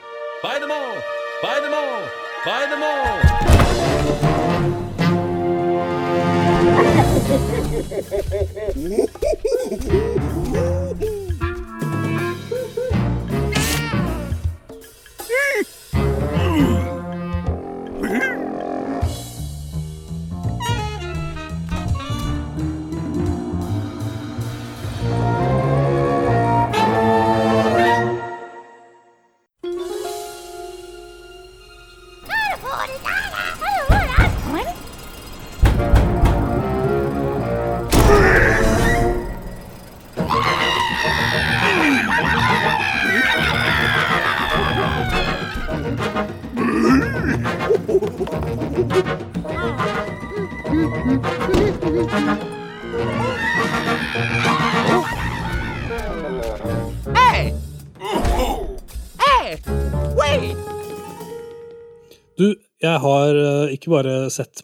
[0.45, 0.95] Buy them all.
[1.43, 2.09] Buy them all.
[2.45, 2.85] Buy them
[9.99, 10.09] all.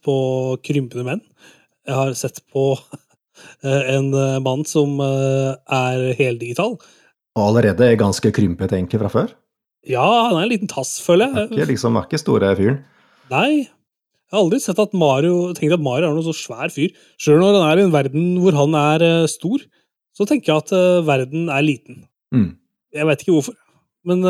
[0.09, 0.17] på
[0.65, 1.23] krympende menn.
[1.89, 2.71] Jeg har sett på
[3.65, 6.77] eh, en eh, mann som eh, er heldigital.
[7.39, 9.35] Og allerede er ganske krympet egentlig fra før.
[9.89, 11.55] Ja, han er en liten tass, føler Er jeg.
[11.55, 12.81] ikke liksom er ikke store fyren.
[13.33, 13.69] Nei.
[14.29, 16.91] Jeg har aldri sett at Mario, tenkt at Mario er noen så svær fyr.
[17.17, 19.63] Sjøl når han er i en verden hvor han er stor,
[20.13, 22.03] så tenker jeg at verden er liten.
[22.35, 22.51] Mm.
[22.93, 23.57] Jeg vet ikke hvorfor,
[24.11, 24.27] men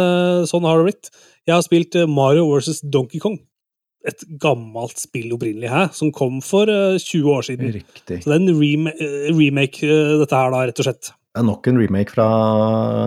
[0.47, 1.11] sånn har det blitt.
[1.49, 2.85] Jeg har spilt Mario vs.
[2.87, 3.41] Donkey Kong.
[4.07, 7.73] Et gammelt spill opprinnelig her, som kom for eh, 20 år siden.
[7.75, 8.21] Riktig.
[8.23, 11.11] Så det er en rema eh, remake, eh, dette her, da, rett og slett.
[11.35, 12.29] Det er nok en remake fra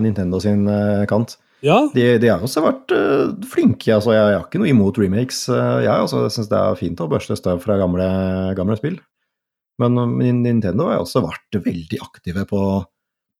[0.04, 1.38] Nintendo sin eh, kant.
[1.64, 3.94] Ja, De, de har også vært eh, flinke.
[3.94, 5.44] altså Jeg, jeg har ikke noe imot remakes.
[5.54, 8.08] eh, jeg altså, syns det er fint å børste støv fra gamle,
[8.58, 8.98] gamle spill.
[9.82, 12.64] Men eh, men Nintendo har også vært veldig aktive på,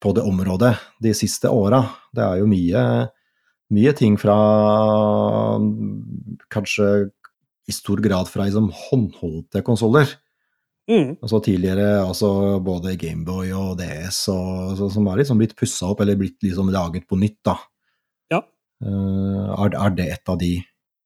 [0.02, 1.84] på det området de siste åra.
[2.16, 2.86] Det er jo mye,
[3.76, 4.38] mye ting fra
[6.54, 7.10] Kanskje
[7.68, 10.10] i stor grad fra liksom, håndholdte konsoller.
[10.90, 15.92] mm, Altså tidligere altså både Gameboy og DS og, så, som har liksom blitt pussa
[15.92, 17.58] opp, eller blitt liksom laget på nytt, da.
[18.34, 18.42] Ja.
[18.84, 20.58] Uh, er, er det et av de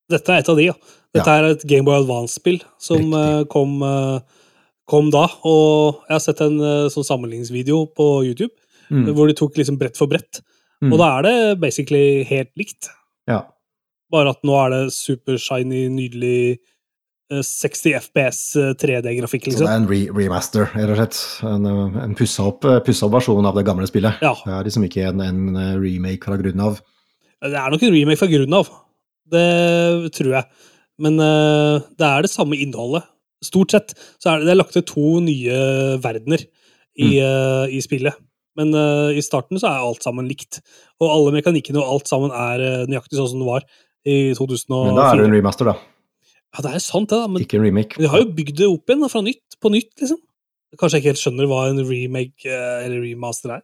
[0.05, 0.73] dette er et av de, ja.
[1.17, 4.19] Dette er et Gameboy Advance-spill som eh, kom, uh,
[4.85, 5.23] kom da.
[5.49, 6.59] Og jeg har sett en
[6.93, 8.53] sånn sammenligningsvideo på YouTube
[8.91, 9.07] Mm.
[9.15, 10.41] hvor de tok liksom brett for brett.
[10.83, 10.91] Mm.
[10.93, 12.89] Og da er det basically helt likt.
[13.29, 13.43] Ja.
[14.13, 16.57] Bare at nå er det super shiny, nydelig
[17.31, 19.71] eh, 60 FPS eh, 3D-grafikk, Så det liksom.
[19.71, 21.21] er en re remaster, rett og slett.
[21.49, 24.21] En, eh, en pussa opp, pussa opp versjon av det gamle spillet.
[24.25, 24.35] Ja.
[24.45, 26.79] Det er liksom ikke en, en eh, remake fra grunnen av.
[27.45, 28.71] Det er nok en remake fra grunnen av.
[29.33, 29.49] Det
[30.15, 30.71] tror jeg.
[31.01, 33.03] Men uh, det er det samme innholdet.
[33.43, 33.91] Stort sett
[34.21, 35.57] så er det, det er lagt til to nye
[36.01, 36.45] verdener
[36.95, 38.15] i, eh, i spillet.
[38.55, 40.61] Men uh, i starten så er alt sammen likt.
[41.03, 43.65] Og alle mekanikkene og alt sammen er eh, nøyaktig sånn som det var
[44.05, 44.85] i 2004.
[44.91, 45.75] Men da er det en remaster, da.
[46.55, 47.27] Ja, det er sant, det, da.
[47.27, 47.97] Men Ikke en remake.
[47.99, 50.21] de har jo bygd det opp igjen da, fra nytt, på nytt, liksom.
[50.79, 53.63] Kanskje jeg ikke helt skjønner hva en remake eh, eller remaster er.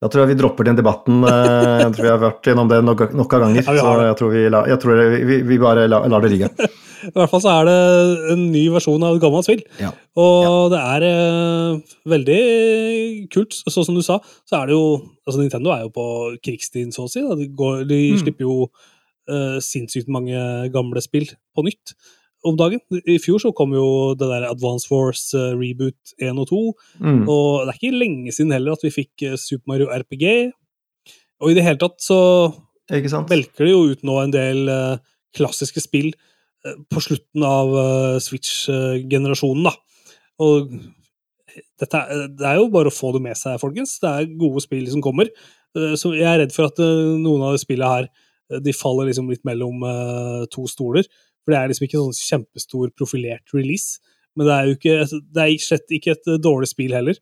[0.00, 1.18] Da tror jeg vi dropper den debatten.
[1.28, 3.64] eh, Jeg tror vi har vært gjennom det nok, nok av ganger.
[3.66, 6.48] Ja, så jeg tror, vi, la, jeg tror vi, vi bare lar lar det ligge.
[7.00, 7.76] I hvert fall så er det
[8.34, 9.60] en ny versjon av et gammelt spill.
[9.80, 9.90] Ja.
[10.20, 12.40] Og det er eh, veldig
[13.32, 13.56] kult.
[13.68, 14.84] Sånn som du sa, så er det jo
[15.24, 16.06] altså Nintendo er jo på
[16.44, 17.20] krigsstien, så å si.
[17.24, 18.20] De, går, de Mm.
[18.24, 18.56] slipper jo
[19.28, 20.38] eh, sinnssykt mange
[20.72, 21.94] gamle spill på nytt
[22.46, 22.80] om dagen.
[23.04, 26.60] I fjor så kom jo det der Advance Force uh, Reboot 1 og 2.
[27.02, 27.20] Mm.
[27.28, 30.24] Og det er ikke lenge siden heller at vi fikk uh, Super Mario RPG.
[31.40, 32.20] Og i det hele tatt så
[32.90, 34.96] velker det jo ut nå en del uh,
[35.36, 36.12] klassiske spill
[36.60, 37.70] på slutten av
[38.20, 39.70] Switch-generasjonen, da.
[40.44, 40.74] Og
[41.80, 42.00] dette
[42.36, 43.94] det er jo bare å få det med seg, folkens.
[44.02, 45.30] Det er gode spill som kommer.
[45.72, 48.10] Så jeg er redd for at noen av de spillene her
[48.58, 51.06] de faller liksom litt mellom eh, to stoler.
[51.44, 54.00] For det er liksom ikke sånn kjempestor profilert release.
[54.38, 57.18] Men det er jo ikke, det er slett ikke et eh, dårlig spill heller.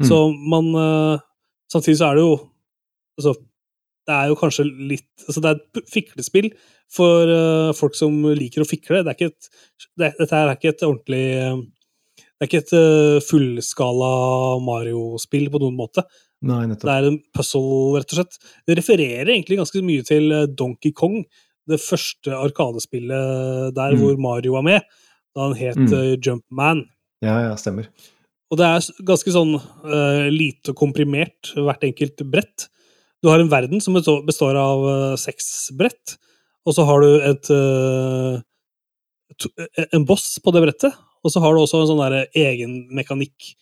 [0.00, 0.08] Mm.
[0.08, 1.26] Så man eh,
[1.70, 2.32] Samtidig så er det jo
[3.20, 3.34] Altså,
[4.08, 6.48] det er jo kanskje litt altså Det er et fiklespill
[6.90, 9.04] for uh, folk som liker å fikle.
[9.04, 9.50] Det er ikke et,
[10.00, 11.26] det, dette er ikke et ordentlig
[12.16, 14.08] Det er ikke et uh, fullskala
[14.64, 16.02] Mario-spill på noen måte.
[16.42, 18.38] Nei, Det er en puzzle, rett og slett.
[18.66, 21.24] Det refererer egentlig ganske mye til eh, Donkey Kong,
[21.68, 24.00] det første arkadespillet der Mm.
[24.00, 24.80] hvor Mario var med,
[25.36, 25.92] da han het Mm.
[25.92, 26.84] eh, Jumpman.
[27.22, 27.86] Ja, ja, stemmer.
[28.50, 32.68] Og det er ganske sånn uh, lite komprimert, hvert enkelt brett.
[33.22, 36.16] Du har en verden som består- av uh, seks brett,
[36.66, 38.40] og så har du et uh,
[39.38, 39.48] to,
[39.92, 43.54] en boss på det brettet, og så har du også en sånn egen mekanikk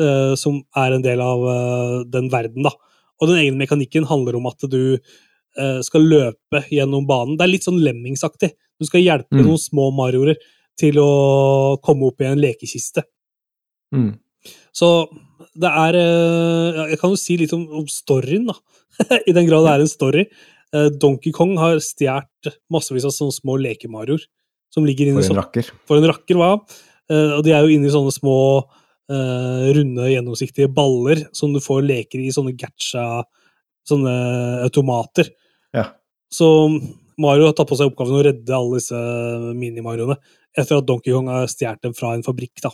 [0.00, 2.72] eh, som er en del av uh, den verden, da.
[3.20, 7.36] Og den egne mekanikken handler om at du uh, skal løpe gjennom banen.
[7.38, 8.52] Det er litt sånn lemmingsaktig.
[8.80, 9.44] Du skal hjelpe Mm.
[9.46, 10.36] noen små mariorer
[10.78, 13.04] til å komme opp i en lekekiste.
[13.94, 14.16] Mm.
[14.74, 15.06] Så
[15.54, 15.94] det er
[16.90, 18.54] Jeg kan jo si litt om, om storyen, da.
[19.28, 20.24] I den grad det er en story.
[20.98, 24.24] Donkey Kong har stjålet massevis av sånne små lekemarioer
[24.74, 25.70] som ligger inni For en rakker.
[25.86, 26.56] for en rakker, hva?
[27.38, 28.34] Og de er jo inni sånne små
[29.10, 33.24] eh, runde, gjennomsiktige baller som du får leker i sånne gacha
[33.84, 34.12] Sånne
[34.64, 35.26] automater.
[35.76, 35.82] Ja.
[36.32, 36.46] Så
[37.20, 38.96] Mario har tatt på seg oppgaven å redde alle disse
[39.58, 40.16] mini-Marioene
[40.56, 42.62] etter at Donkey Kong har stjålet dem fra en fabrikk.
[42.64, 42.70] da.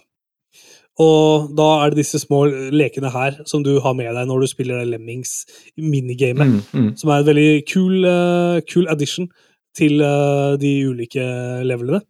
[1.01, 4.51] Og da er det disse små lekene her som du har med deg når du
[4.51, 6.91] spiller Lemmings minigame, Mm, mm.
[6.97, 9.29] som er en veldig kul, uh, kul addition
[9.75, 11.25] til uh, de ulike
[11.65, 12.03] levelene.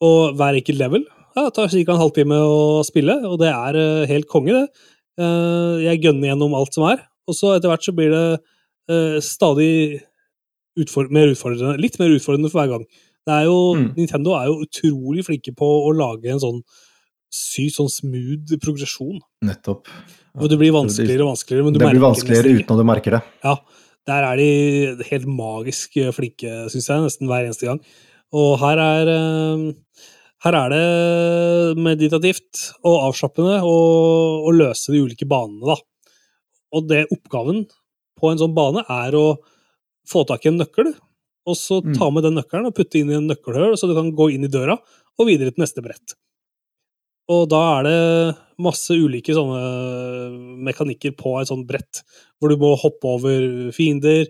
[0.00, 1.06] Og hver enkelt level
[1.36, 1.92] ja, det tar ca.
[1.92, 4.86] en halvtime å spille, og det er eh, helt konge, det.
[5.20, 8.24] Eh, jeg gønner gjennom alt som er, og så etter hvert så blir det
[8.92, 10.00] eh, stadig
[10.80, 12.88] utfor mer utfordrende, litt mer utfordrende for hver gang.
[13.26, 13.86] Det er jo, Mm.
[13.96, 16.60] Nintendo er jo utrolig flinke på å lage en sånn
[17.32, 19.18] sykt sånn smooth progresjon.
[19.44, 19.88] Nettopp.
[20.38, 21.64] Og det blir vanskeligere og vanskeligere.
[21.64, 23.22] Men du det blir vanskeligere uten at du merker det.
[23.42, 23.56] Ja,
[24.06, 27.80] der er de helt magisk flinke, syns jeg, nesten hver eneste gang.
[28.36, 29.10] Og her er
[30.44, 35.76] her er det meditativt og avslappende å, løse de ulike banene, da.
[36.76, 37.64] Og det oppgaven
[38.20, 39.38] på en sånn bane er å
[40.08, 40.92] få tak i en nøkkel,
[41.46, 41.94] og så Mm.
[41.96, 44.44] ta med den nøkkelen og putte inn i en nøkkelhull, så du kan gå inn
[44.44, 44.76] i døra
[45.18, 46.14] og videre til neste brett.
[47.28, 52.02] Og da er det masse ulike sånne mekanikker på et sånt brett,
[52.38, 54.26] hvor du må hoppe over fiender,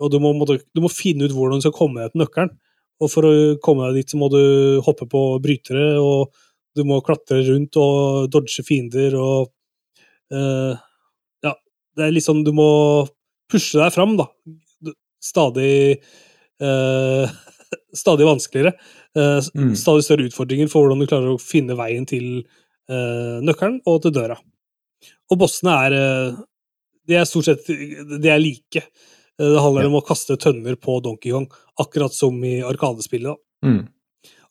[0.00, 2.52] og du må, du må finne ut hvordan du skal komme deg til nøkkelen.
[2.98, 3.32] Og for å
[3.62, 4.40] komme deg dit, så må du
[4.86, 6.34] hoppe på brytere, og
[6.76, 9.50] du må klatre rundt og dodge fiender, og
[10.34, 10.74] uh,
[11.44, 11.54] Ja,
[11.98, 12.70] det er litt sånn du må
[13.50, 14.28] pushe deg fram, da.
[15.22, 15.98] Stadig
[16.62, 17.26] uh,
[18.02, 18.74] Stadig vanskeligere.
[19.16, 19.72] Uh, Mm.
[19.78, 22.42] Stadig større utfordringer for hvordan du klarer å finne veien til
[22.88, 24.38] nøkkelen og til døra.
[25.28, 25.96] Og bossene er
[27.04, 28.80] De er stort sett De er like.
[29.38, 29.88] Eh, Det handler Ja.
[29.88, 33.36] om å kaste tønner på Donkey Kong, akkurat som i Arkadespillet.
[33.64, 33.88] Mm.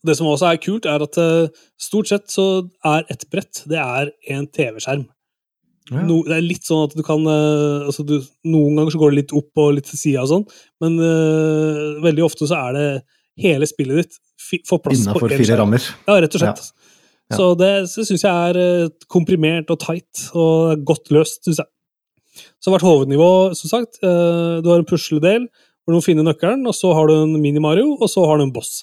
[0.06, 3.78] Det som også er kult, er at eh, stort sett så er et brett det
[3.78, 5.08] er en TV-skjerm.
[5.90, 6.02] Ja.
[6.04, 9.12] No, det er litt sånn at du kan eh, altså du, Noen ganger så går
[9.12, 10.46] det litt opp og litt til sida og sånn,
[10.84, 12.88] men uh, veldig ofte så er det
[13.40, 14.18] hele spillet ditt
[14.68, 15.88] får plass på Innafor én fire rammer.
[16.08, 16.60] Ja, rett og slett.
[17.32, 17.38] Ja.
[17.40, 21.72] Så det syns jeg er komprimert og tight og godt løst, syns jeg.
[22.60, 26.26] Så har vært hovednivå, som sagt, eh, du har en pusledel hvor du må finne
[26.28, 28.82] nøkkelen, og så har du en Mini-Mario, og så har du en boss.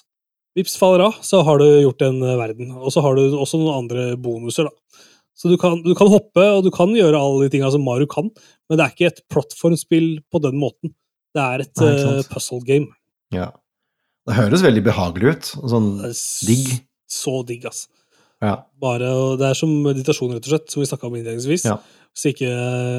[0.57, 2.71] Vips faller av, så har du gjort en eh, verden.
[2.79, 5.03] Og så har du også noen andre bonuser, da.
[5.35, 8.07] Så du kan, du kan hoppe, og du kan gjøre alle de tinga som Mario
[8.09, 8.29] kan,
[8.69, 10.95] men det er ikke et plattformspill på den måten.
[11.35, 12.87] Det er et Nei, eh, puzzle game.
[13.35, 13.49] Ja.
[14.25, 15.49] Det høres veldig behagelig ut.
[15.69, 16.13] Sånn Det
[16.47, 16.71] digg.
[17.11, 17.85] Så digg, ass.
[18.45, 18.55] Ja.
[18.81, 21.67] Bare, og det er som meditasjon, rett og slett, som vi snakka om innledningsvis.
[21.67, 21.79] Ja.
[22.13, 22.51] Hvis, ikke,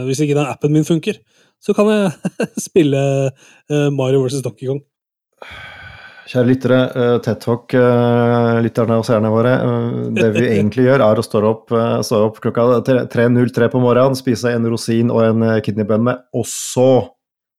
[0.09, 1.20] hvis ikke den appen min funker,
[1.62, 2.12] så kan jeg
[2.68, 4.82] spille eh, Mario versus Donkey Kong.
[6.26, 9.53] Kjære lyttere, uh, TED Talk-lytterne og seerne våre.
[9.62, 13.82] eh, det vi egentlig gjør, er å stå opp, eh, stå opp klokka 3.03 på
[13.82, 16.90] morgenen, spise en rosin og en kidneybønne, og så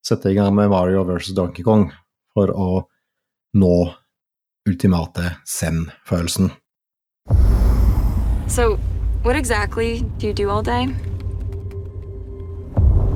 [0.03, 1.87] sette i gang med Mario versus Donkey Kong
[2.35, 2.83] for å
[3.57, 3.75] nå
[4.67, 6.51] ultimate zen-følelsen.
[8.47, 8.77] So,
[9.23, 10.87] what exactly do you do all day?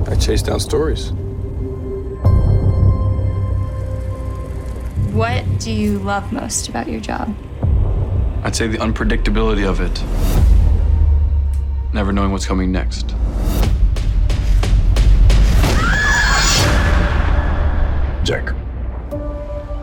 [0.06, 1.12] I chase down stories.
[5.12, 7.34] What do you love most about your job?
[8.44, 10.02] I'd say the unpredictability of it.
[11.94, 13.14] Never knowing what's coming next.
[18.24, 18.54] Jack,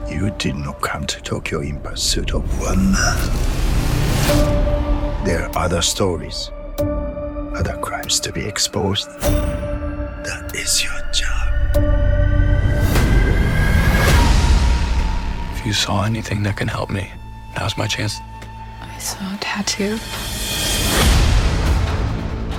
[0.10, 4.79] you did not come to Tokyo in pursuit of one man.
[5.25, 9.09] There are other stories, other crimes to be exposed.
[9.21, 11.49] That is your job.
[15.57, 17.11] If you saw anything that can help me,
[17.57, 18.21] now's my chance.
[18.81, 19.99] I saw a tattoo.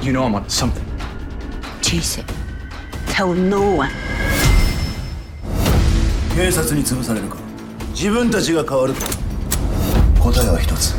[0.01, 0.85] You know I'm on something.
[1.81, 2.25] Chase it.
[3.07, 3.91] Tell no one.
[6.35, 7.37] 警察に潰されるか
[7.91, 8.99] 自分たちが変わるか
[10.19, 10.98] 答えは一つ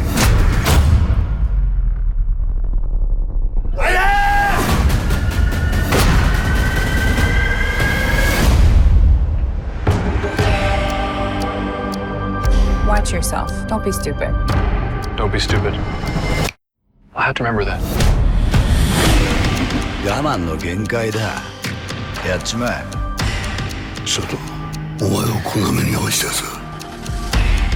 [13.11, 13.51] Watch yourself.
[13.66, 14.30] Don't be stupid.
[15.16, 15.74] Don't be stupid.
[17.16, 17.80] I have to remember that.
[20.05, 21.18] 我慢の限界だ
[22.24, 22.84] やっちまえ
[24.05, 24.36] 佐藤
[25.03, 26.42] お前をこんな目に遭わしたやつ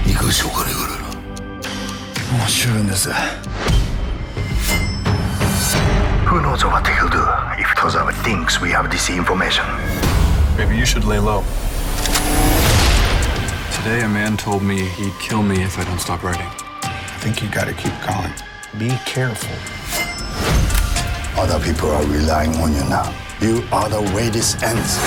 [0.06, 3.10] 生かしておかねえからなもう十分です
[6.28, 7.18] Who knows what he'll do
[7.58, 9.64] if Tozawa thinks we have this information
[10.56, 11.42] Maybe you should lay low.
[13.85, 16.49] Today, a man told me he'd kill me if I don't stop writing.
[16.81, 18.33] I think you gotta keep going
[18.79, 19.53] be careful
[21.37, 23.05] other people are relying on you now
[23.39, 24.97] you are the way this ends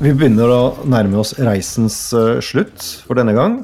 [0.00, 3.60] Vi begynner å nærme oss reisens eh, slutt for denne gang.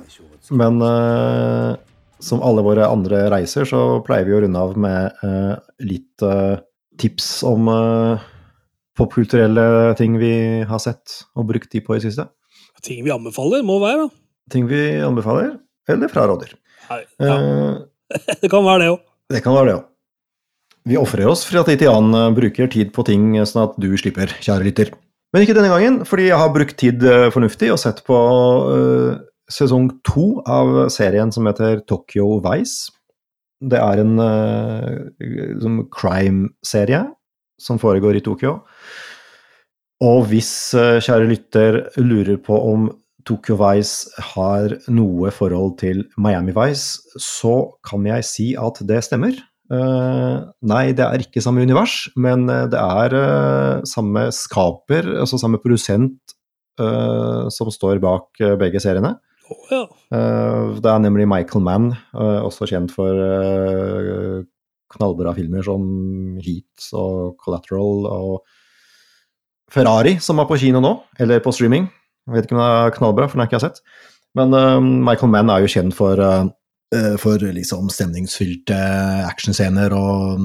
[0.53, 1.81] Men eh,
[2.21, 6.59] som alle våre andre reiser, så pleier vi å runde av med eh, litt eh,
[7.01, 8.21] tips om uh,
[9.01, 10.35] popkulturelle ting vi
[10.69, 12.29] har sett og brukt tid på i siste.
[12.85, 14.23] Ting vi anbefaler, må være, da.
[14.53, 15.57] Ting vi anbefaler,
[15.91, 16.55] eller fraråder.
[16.91, 17.03] Ja.
[17.03, 17.85] Eh,
[18.43, 19.01] Det kan være det òg.
[19.35, 19.87] det kan være det òg.
[20.87, 23.89] Vi ofrer oss for at tid til annen bruker tid på ting sånn at du
[23.99, 24.93] slipper, kjære lytter.
[25.35, 28.19] Men ikke denne gangen, fordi jeg har brukt tid eh, fornuftig og sett på
[28.71, 29.17] uh,
[29.51, 32.93] sesong to av serien som heter Tokyo Vice.
[33.59, 37.03] Det er en uh, crime-serie
[37.59, 38.61] som foregår i Tokyo.
[40.05, 42.89] Og hvis, uh, kjære lytter, lurer på om
[43.27, 49.39] Tokyo Vice har noe forhold til Miami Vice, så kan jeg si at det stemmer.
[49.73, 56.21] Uh, nei, det er ikke samme univers, men det er samme skaper, altså samme produsent,
[56.77, 59.15] som står bak begge seriene.
[59.49, 59.79] Oh, ja.
[60.77, 63.17] det er nemlig Michael Mann, også kjent for
[64.93, 65.87] knallbra filmer som
[66.45, 68.45] Heat og Collateral og
[69.73, 71.89] Ferrari, som er på kino nå, eller på streaming.
[72.27, 73.83] Jeg vet ikke om det er knallbra, for den har ikke jeg sett.
[74.37, 74.53] Men
[75.07, 76.21] Michael Mann er jo kjent for
[77.19, 78.77] for liksom stemningsfylte
[79.27, 80.45] actionscener og,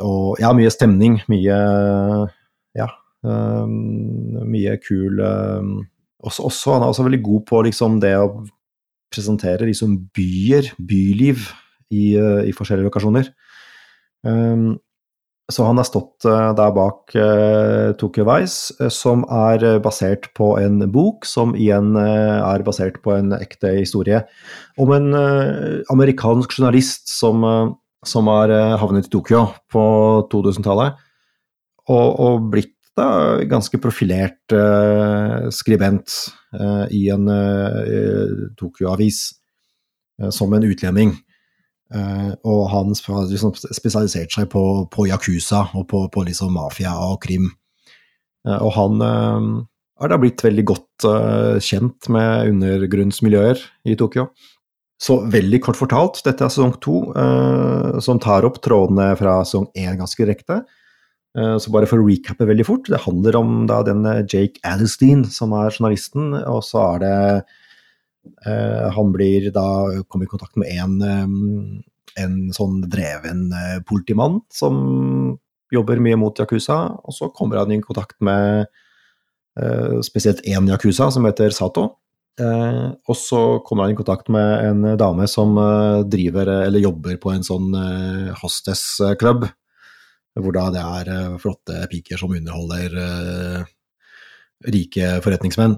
[0.00, 1.20] og Ja, mye stemning.
[1.30, 1.58] Mye
[2.74, 2.88] Ja.
[3.22, 5.86] Um, mye kul um,
[6.22, 8.44] også, også, Han er også veldig god på liksom det å
[9.10, 11.48] presentere liksom byer, byliv,
[11.90, 13.30] i, uh, i forskjellige lokasjoner.
[14.22, 14.76] Um,
[15.48, 20.52] så han har stått uh, der bak uh, Tokyo Vice, uh, som er basert på
[20.60, 24.20] en bok som igjen er basert på en ekte historie
[24.78, 25.08] om en
[25.90, 27.44] amerikansk journalist som,
[28.06, 29.84] som har havnet i Tokyo på
[30.32, 31.00] 2000-tallet,
[31.88, 34.54] og, og, blitt da ganske profilert
[35.54, 36.14] skribent
[36.94, 37.28] i en
[38.58, 39.20] Tokyo-avis
[40.34, 41.14] som en utlending.
[41.88, 44.62] Uh, og han har liksom spesialisert seg på,
[44.92, 47.48] på Yakuza og på, på liksom mafia og krim.
[48.44, 49.46] Uh, og han uh,
[49.98, 51.06] har da blitt veldig godt
[51.62, 53.60] kjent med undergrunnsmiljøer
[53.90, 54.28] i Tokyo.
[55.02, 57.00] Så veldig kort fortalt, dette er sesong to,
[58.02, 60.60] som tar opp trådene fra sesong én ganske direkte.
[61.34, 65.54] så bare for å recappe veldig fort, det handler om da denne Jake Adelstein, som
[65.58, 67.16] er journalisten, og så er det
[68.94, 69.64] han blir da
[70.08, 71.82] kommer i kontakt med en,
[72.18, 75.38] en sånn dreven uh, politimann som
[75.74, 78.68] jobber mye mot Yakuza, og så kommer han i kontakt med
[79.60, 81.90] uh, spesielt én Yakuza som heter Sato.
[82.38, 85.56] og så kommer han i kontakt med en dame som
[86.06, 87.74] driver eller jobber på en sånn
[88.38, 89.48] hostess-klubb,
[90.38, 92.94] hvor da det er flotte piker som underholder
[94.70, 95.74] rike forretningsmenn.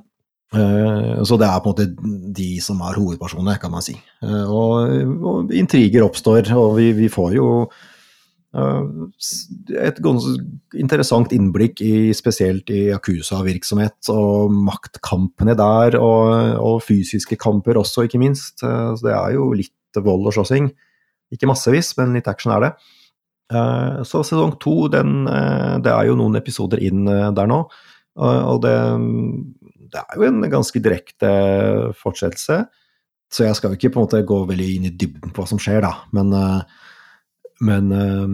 [0.50, 3.94] Eh, så det er på en måte de som er hovedpersonene, kan man si.
[4.24, 4.90] Eh, og,
[5.22, 7.48] og intriger oppstår, og vi, vi får jo
[8.58, 8.88] eh,
[9.86, 10.00] et
[10.80, 18.22] interessant innblikk i spesielt i Akusa-virksomhet og maktkampene der, og, og, fysiske kamper også, ikke
[18.22, 18.58] minst.
[18.64, 20.72] Så det er jo litt vold og slåssing.
[21.30, 22.72] Ikke massevis, men litt action er det.
[24.06, 25.24] Så sesong to, den,
[25.82, 27.64] det er jo noen episoder inn der nå,
[28.22, 28.74] og det
[29.92, 31.30] det er jo en ganske direkte
[32.00, 32.62] fortsettelse.
[33.30, 35.50] Så jeg skal jo ikke på en måte gå veldig inn i dybden på hva
[35.52, 35.92] som skjer, da.
[36.16, 36.88] Men, eh,
[37.66, 38.32] men eh,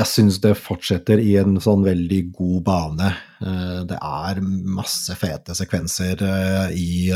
[0.00, 3.10] jeg syns det fortsetter i en sånn veldig god bane.
[3.44, 4.40] Eh, det er
[4.80, 6.24] masse fete sekvenser
[6.72, 7.10] i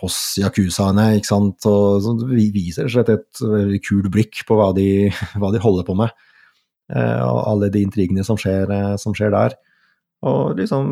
[0.00, 1.68] hos yakuzaene, ikke sant.
[1.70, 5.08] Og så vi viser slett et veldig kult blikk på hva de,
[5.40, 6.12] hva de holder på med.
[6.90, 8.66] Og alle de intrigene som skjer,
[8.98, 9.54] som skjer der.
[10.26, 10.90] Og liksom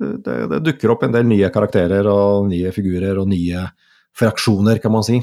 [0.00, 3.66] det, det, dukker opp en del nye karakterer og nye figurer og nye
[4.16, 5.20] fraksjoner, kan man si.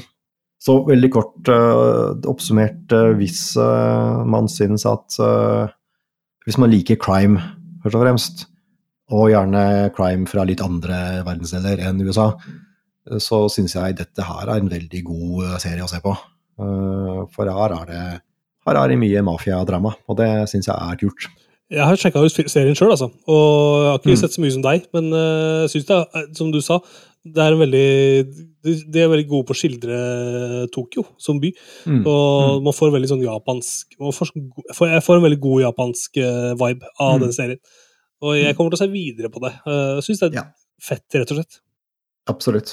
[0.58, 5.18] Så veldig kort uh, oppsummert, uh, hvis uh, man synes at
[6.48, 7.36] Hvis man liker crime,
[7.82, 8.46] først og fremst,
[9.12, 12.30] og gjerne crime fra litt andre verdensdeler enn USA,
[13.20, 16.14] så syns jeg dette her er en veldig god serie å se på.
[17.36, 18.00] for her er det
[18.68, 21.28] her er det mye mafiadrama, og det syns jeg er kult.
[21.68, 23.10] Jeg har sjekka ut serien sjøl, altså.
[23.28, 23.42] Og
[23.82, 24.20] jeg har ikke mm.
[24.22, 24.86] sett så mye som deg.
[24.96, 26.78] Men uh, jeg syns det er, som du sa,
[27.28, 27.88] det er en veldig
[28.64, 29.98] De er veldig gode på å skildre
[30.72, 31.50] Tokyo som by.
[31.84, 32.00] Mm.
[32.00, 32.22] Og
[32.56, 32.64] mm.
[32.64, 34.32] man får veldig sånn japansk får,
[34.94, 37.22] Jeg får en veldig god japansk uh, vibe av mm.
[37.26, 37.62] den serien.
[38.24, 39.52] Og jeg kommer til å se videre på det.
[39.68, 40.48] Jeg syns det er ja.
[40.82, 41.60] fett, rett og slett.
[42.32, 42.72] Absolutt.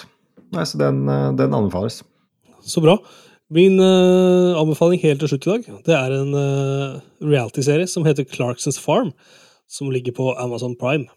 [0.56, 1.04] Nei, så den,
[1.38, 2.00] den anbefales.
[2.66, 2.96] Så bra.
[3.56, 8.28] Min uh, anbefaling helt til slutt i dag, det er en uh, reality-serie som heter
[8.28, 9.14] Clarksons Farm,
[9.72, 11.08] som ligger på Amazon Prime.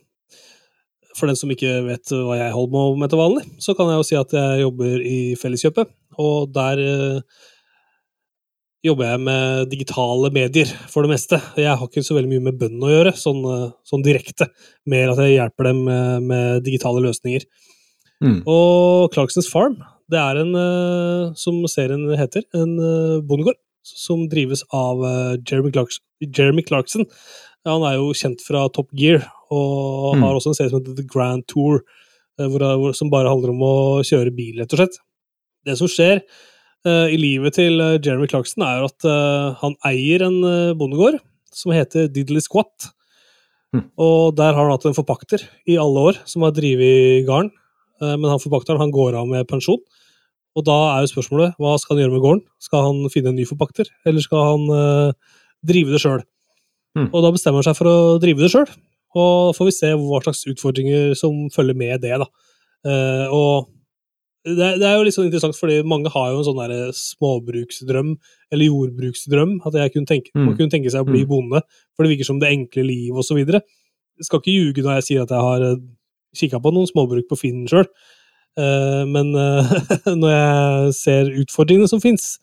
[1.18, 4.06] For den som ikke vet hva jeg holder med til vanlig, så kan jeg jo
[4.06, 5.90] si at jeg jobber i Felleskjøpet,
[6.22, 7.42] og der uh,
[8.86, 11.42] jobber jeg med digitale medier, for det meste.
[11.58, 13.42] Jeg har ikke så veldig mye med bøndene å gjøre, sånn,
[13.82, 14.46] sånn, direkte.
[14.86, 17.50] Mer at jeg hjelper dem med, med digitale løsninger.
[18.22, 18.42] Mm.
[18.46, 24.62] Og Clarksons Farm det er en, eh, som serien heter, en eh, bondegård som drives
[24.74, 26.04] av eh, Jeremy, Clarkson.
[26.24, 27.06] Jeremy Clarkson.
[27.68, 30.22] Han er jo kjent fra Top Gear, og Mm.
[30.24, 31.82] har også en serie som heter The Grand Tour,
[32.94, 33.74] som bare handler om å
[34.06, 34.98] kjøre bil, rett og slett.
[35.66, 36.22] Det som skjer
[36.86, 40.38] i livet til Jeremy Clarkson, er at han eier en
[40.78, 41.18] bondegård
[41.52, 42.92] som heter Diddley Squat.
[43.98, 47.50] Og der har han hatt en forpakter i alle år, som har drevet gården.
[48.00, 49.82] Men han forpakteren han går av med pensjon.
[50.58, 52.42] Og da er jo spørsmålet hva skal han gjøre med gården?
[52.66, 55.12] Skal han finne en ny forpakter, eller skal han eh,
[55.70, 56.22] drive det sjøl?
[56.98, 57.08] Mm.
[57.12, 58.66] Og da bestemmer han seg for å drive det sjøl,
[59.14, 62.16] og da får vi se hva slags utfordringer som følger med det.
[62.24, 62.26] da.
[62.88, 63.68] Eh, og
[64.48, 68.14] det, det er jo litt sånn interessant, fordi mange har jo en sånn der småbruksdrøm,
[68.54, 70.44] eller jordbruksdrøm, at kunne tenke, Mm.
[70.46, 71.28] man kunne tenke seg å bli Mm.
[71.28, 71.62] bonde,
[71.94, 73.12] for det virker som det enkle liv.
[73.14, 75.76] Jeg skal ikke ljuge når jeg sier at jeg har
[76.34, 77.86] kikka på noen småbruk på Finn sjøl,
[79.08, 79.74] men eh,
[80.20, 82.36] når jeg ser utfordringene som fins,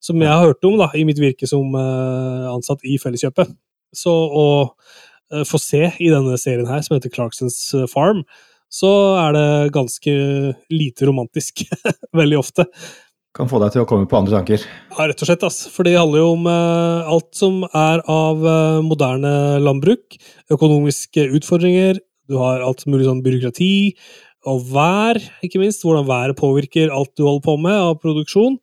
[0.00, 3.50] som jeg har hørt om da, i mitt virke som eh, ansatt i Felleskjøpet,
[3.96, 4.46] så å
[5.32, 8.24] eh, få se i denne serien her, som heter Clarksons eh, Farm,
[8.68, 10.14] så er det ganske
[10.72, 11.64] lite romantisk.
[12.20, 12.68] Veldig ofte.
[13.36, 14.64] Kan få deg til å komme på andre tanker.
[14.96, 15.44] Ja, rett og slett.
[15.46, 15.62] ass.
[15.72, 20.18] For det handler jo om eh, alt som er av eh, moderne landbruk.
[20.52, 22.00] Økonomiske utfordringer.
[22.28, 23.70] Du har alt mulig sånn byråkrati.
[24.48, 25.84] Og vær, ikke minst.
[25.84, 28.58] Hvordan været påvirker alt du holder på med av produksjon.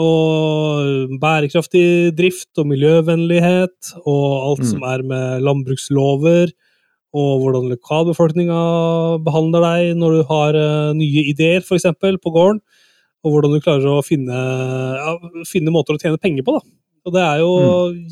[0.00, 3.94] Og bærekraftig drift og miljøvennlighet.
[4.04, 4.70] Og alt Mm.
[4.70, 6.52] som er med landbrukslover.
[7.12, 8.60] Og hvordan lokalbefolkninga
[9.26, 12.60] behandler deg når du har uh, nye ideer, f.eks., på gården
[13.20, 14.36] og hvordan du klarer å finne,
[14.96, 15.16] ja,
[15.48, 16.56] finne måter å tjene penger på.
[16.56, 16.62] Da.
[17.08, 17.50] Og det er jo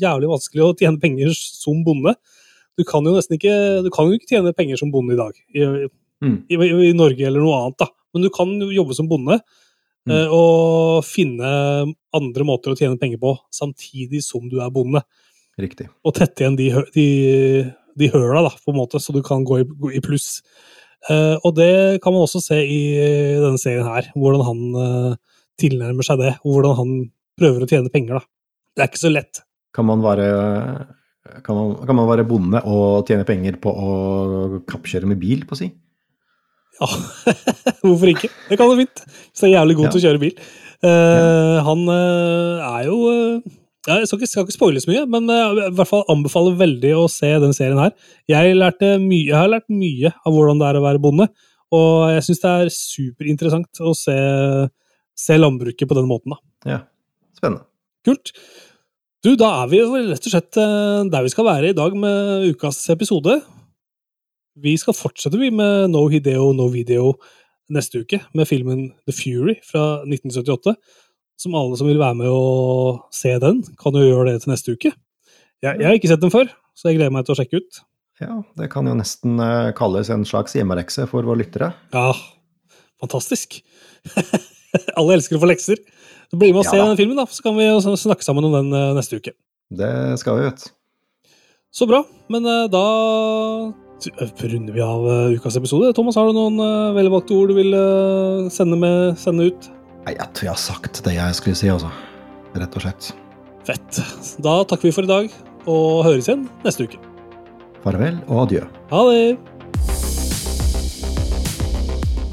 [0.01, 2.13] jævlig vanskelig å tjene penger som bonde.
[2.77, 5.33] Du kan jo nesten ikke, du kan jo ikke tjene penger som bonde i dag,
[5.51, 5.65] i,
[6.23, 6.35] Mm.
[6.51, 6.55] i,
[6.89, 7.79] i Norge eller noe annet.
[7.79, 7.89] da.
[8.13, 11.49] Men du kan jo jobbe som bonde eh, og finne
[12.15, 15.03] andre måter å tjene penger på, samtidig som du er bonde.
[15.59, 15.89] Riktig.
[16.07, 17.07] Og tette igjen de, de,
[17.99, 20.39] de høla, da, på en måte, så du kan gå i, gå i pluss.
[21.07, 22.81] Eh, og det kan man også se i
[23.39, 25.19] denne serien her, hvordan han eh,
[25.59, 26.95] tilnærmer seg det, og hvordan han
[27.39, 28.19] prøver å tjene penger.
[28.19, 28.33] da.
[28.75, 29.43] Det er ikke så lett.
[29.75, 30.25] Kan man være,
[31.45, 33.91] kan man, kan man være bonde og tjene penger på å
[34.67, 35.69] kappkjøre med bil, på å si?
[36.79, 36.87] Ja,
[37.83, 38.29] hvorfor ikke?
[38.49, 39.91] Det kan være fint, hvis du er jævlig god Ja.
[39.93, 40.35] til å kjøre bil.
[40.79, 43.41] Eh, Han uh, er jo uh,
[43.83, 46.55] ja, Jeg skal ikke, skal ikke spoile så mye, men jeg i hvert fall anbefaler
[46.59, 47.91] veldig å se den serien her.
[48.31, 48.55] Jeg,
[49.03, 51.27] mye, jeg har lært mye av hvordan det er å være bonde,
[51.75, 54.15] og jeg syns det er superinteressant å se,
[55.19, 56.35] se landbruket på den måten.
[56.35, 56.39] da.
[56.75, 56.79] Ja,
[57.35, 57.65] spennende.
[58.07, 58.31] Kult.
[59.25, 60.55] Du, da er vi rett og slett
[61.11, 63.41] der vi skal være i dag med ukas episode.
[64.59, 67.13] Vi skal fortsette vi med No Hideo, No Video
[67.71, 70.73] neste uke, med filmen The Fury fra 1978.
[71.39, 74.75] Som alle som vil være med og se den, kan jo gjøre det til neste
[74.75, 74.91] uke.
[75.63, 77.79] Jeg, jeg har ikke sett den før, så jeg gleder meg til å sjekke ut.
[78.19, 81.71] Ja, det kan jo nesten eh, kalles en slags hjemmelekse for våre lyttere.
[81.95, 82.09] Ja,
[82.99, 83.61] fantastisk.
[84.99, 85.79] alle elsker å få lekser.
[86.29, 88.57] Så Bli med og Ja se den filmen, da, så kan vi snakke sammen om
[88.59, 89.35] den eh, neste uke.
[89.71, 90.67] Det skal vi, vet.
[91.71, 92.03] Så bra.
[92.33, 92.83] Men eh, da
[94.07, 95.93] runder vi av eh, ukas episode.
[95.93, 99.69] Thomas, har du noen uh, velvalgte ord du vil eh, sende, med, sende ut?
[100.05, 101.91] Nei, jeg tror jeg har sagt det jeg skulle si, altså.
[102.55, 103.11] Rett og slett.
[103.67, 103.99] Fett.
[104.41, 105.29] Da takker vi for i dag,
[105.69, 107.01] og høres igjen neste uke.
[107.83, 108.63] Farvel og adjø.
[108.93, 109.37] Ha det!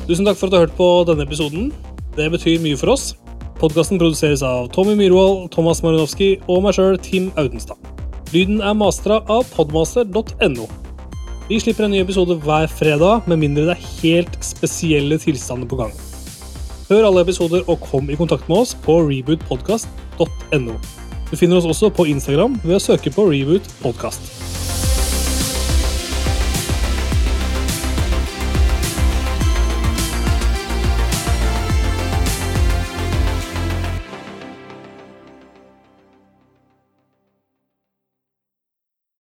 [0.06, 1.70] Tusen takk for at du har hørt på denne episoden.
[2.16, 3.10] Det betyr mye for oss.
[3.58, 7.80] Podkasten produseres av Tommy Myhrvold, Thomas Marinovski og meg sjøl, Tim Audenstad.
[8.34, 10.66] Lyden er mastra av podmaster.no.
[11.47, 15.78] Vi slipper en ny episode hver fredag, med mindre det er helt spesielle tilstander på
[15.78, 15.92] gang.
[16.88, 20.74] Hør alle episoder og kom i kontakt med oss på rebootpodkast.no.
[21.30, 24.36] Du finner oss også på Instagram ved å søke på Reboot Podcast.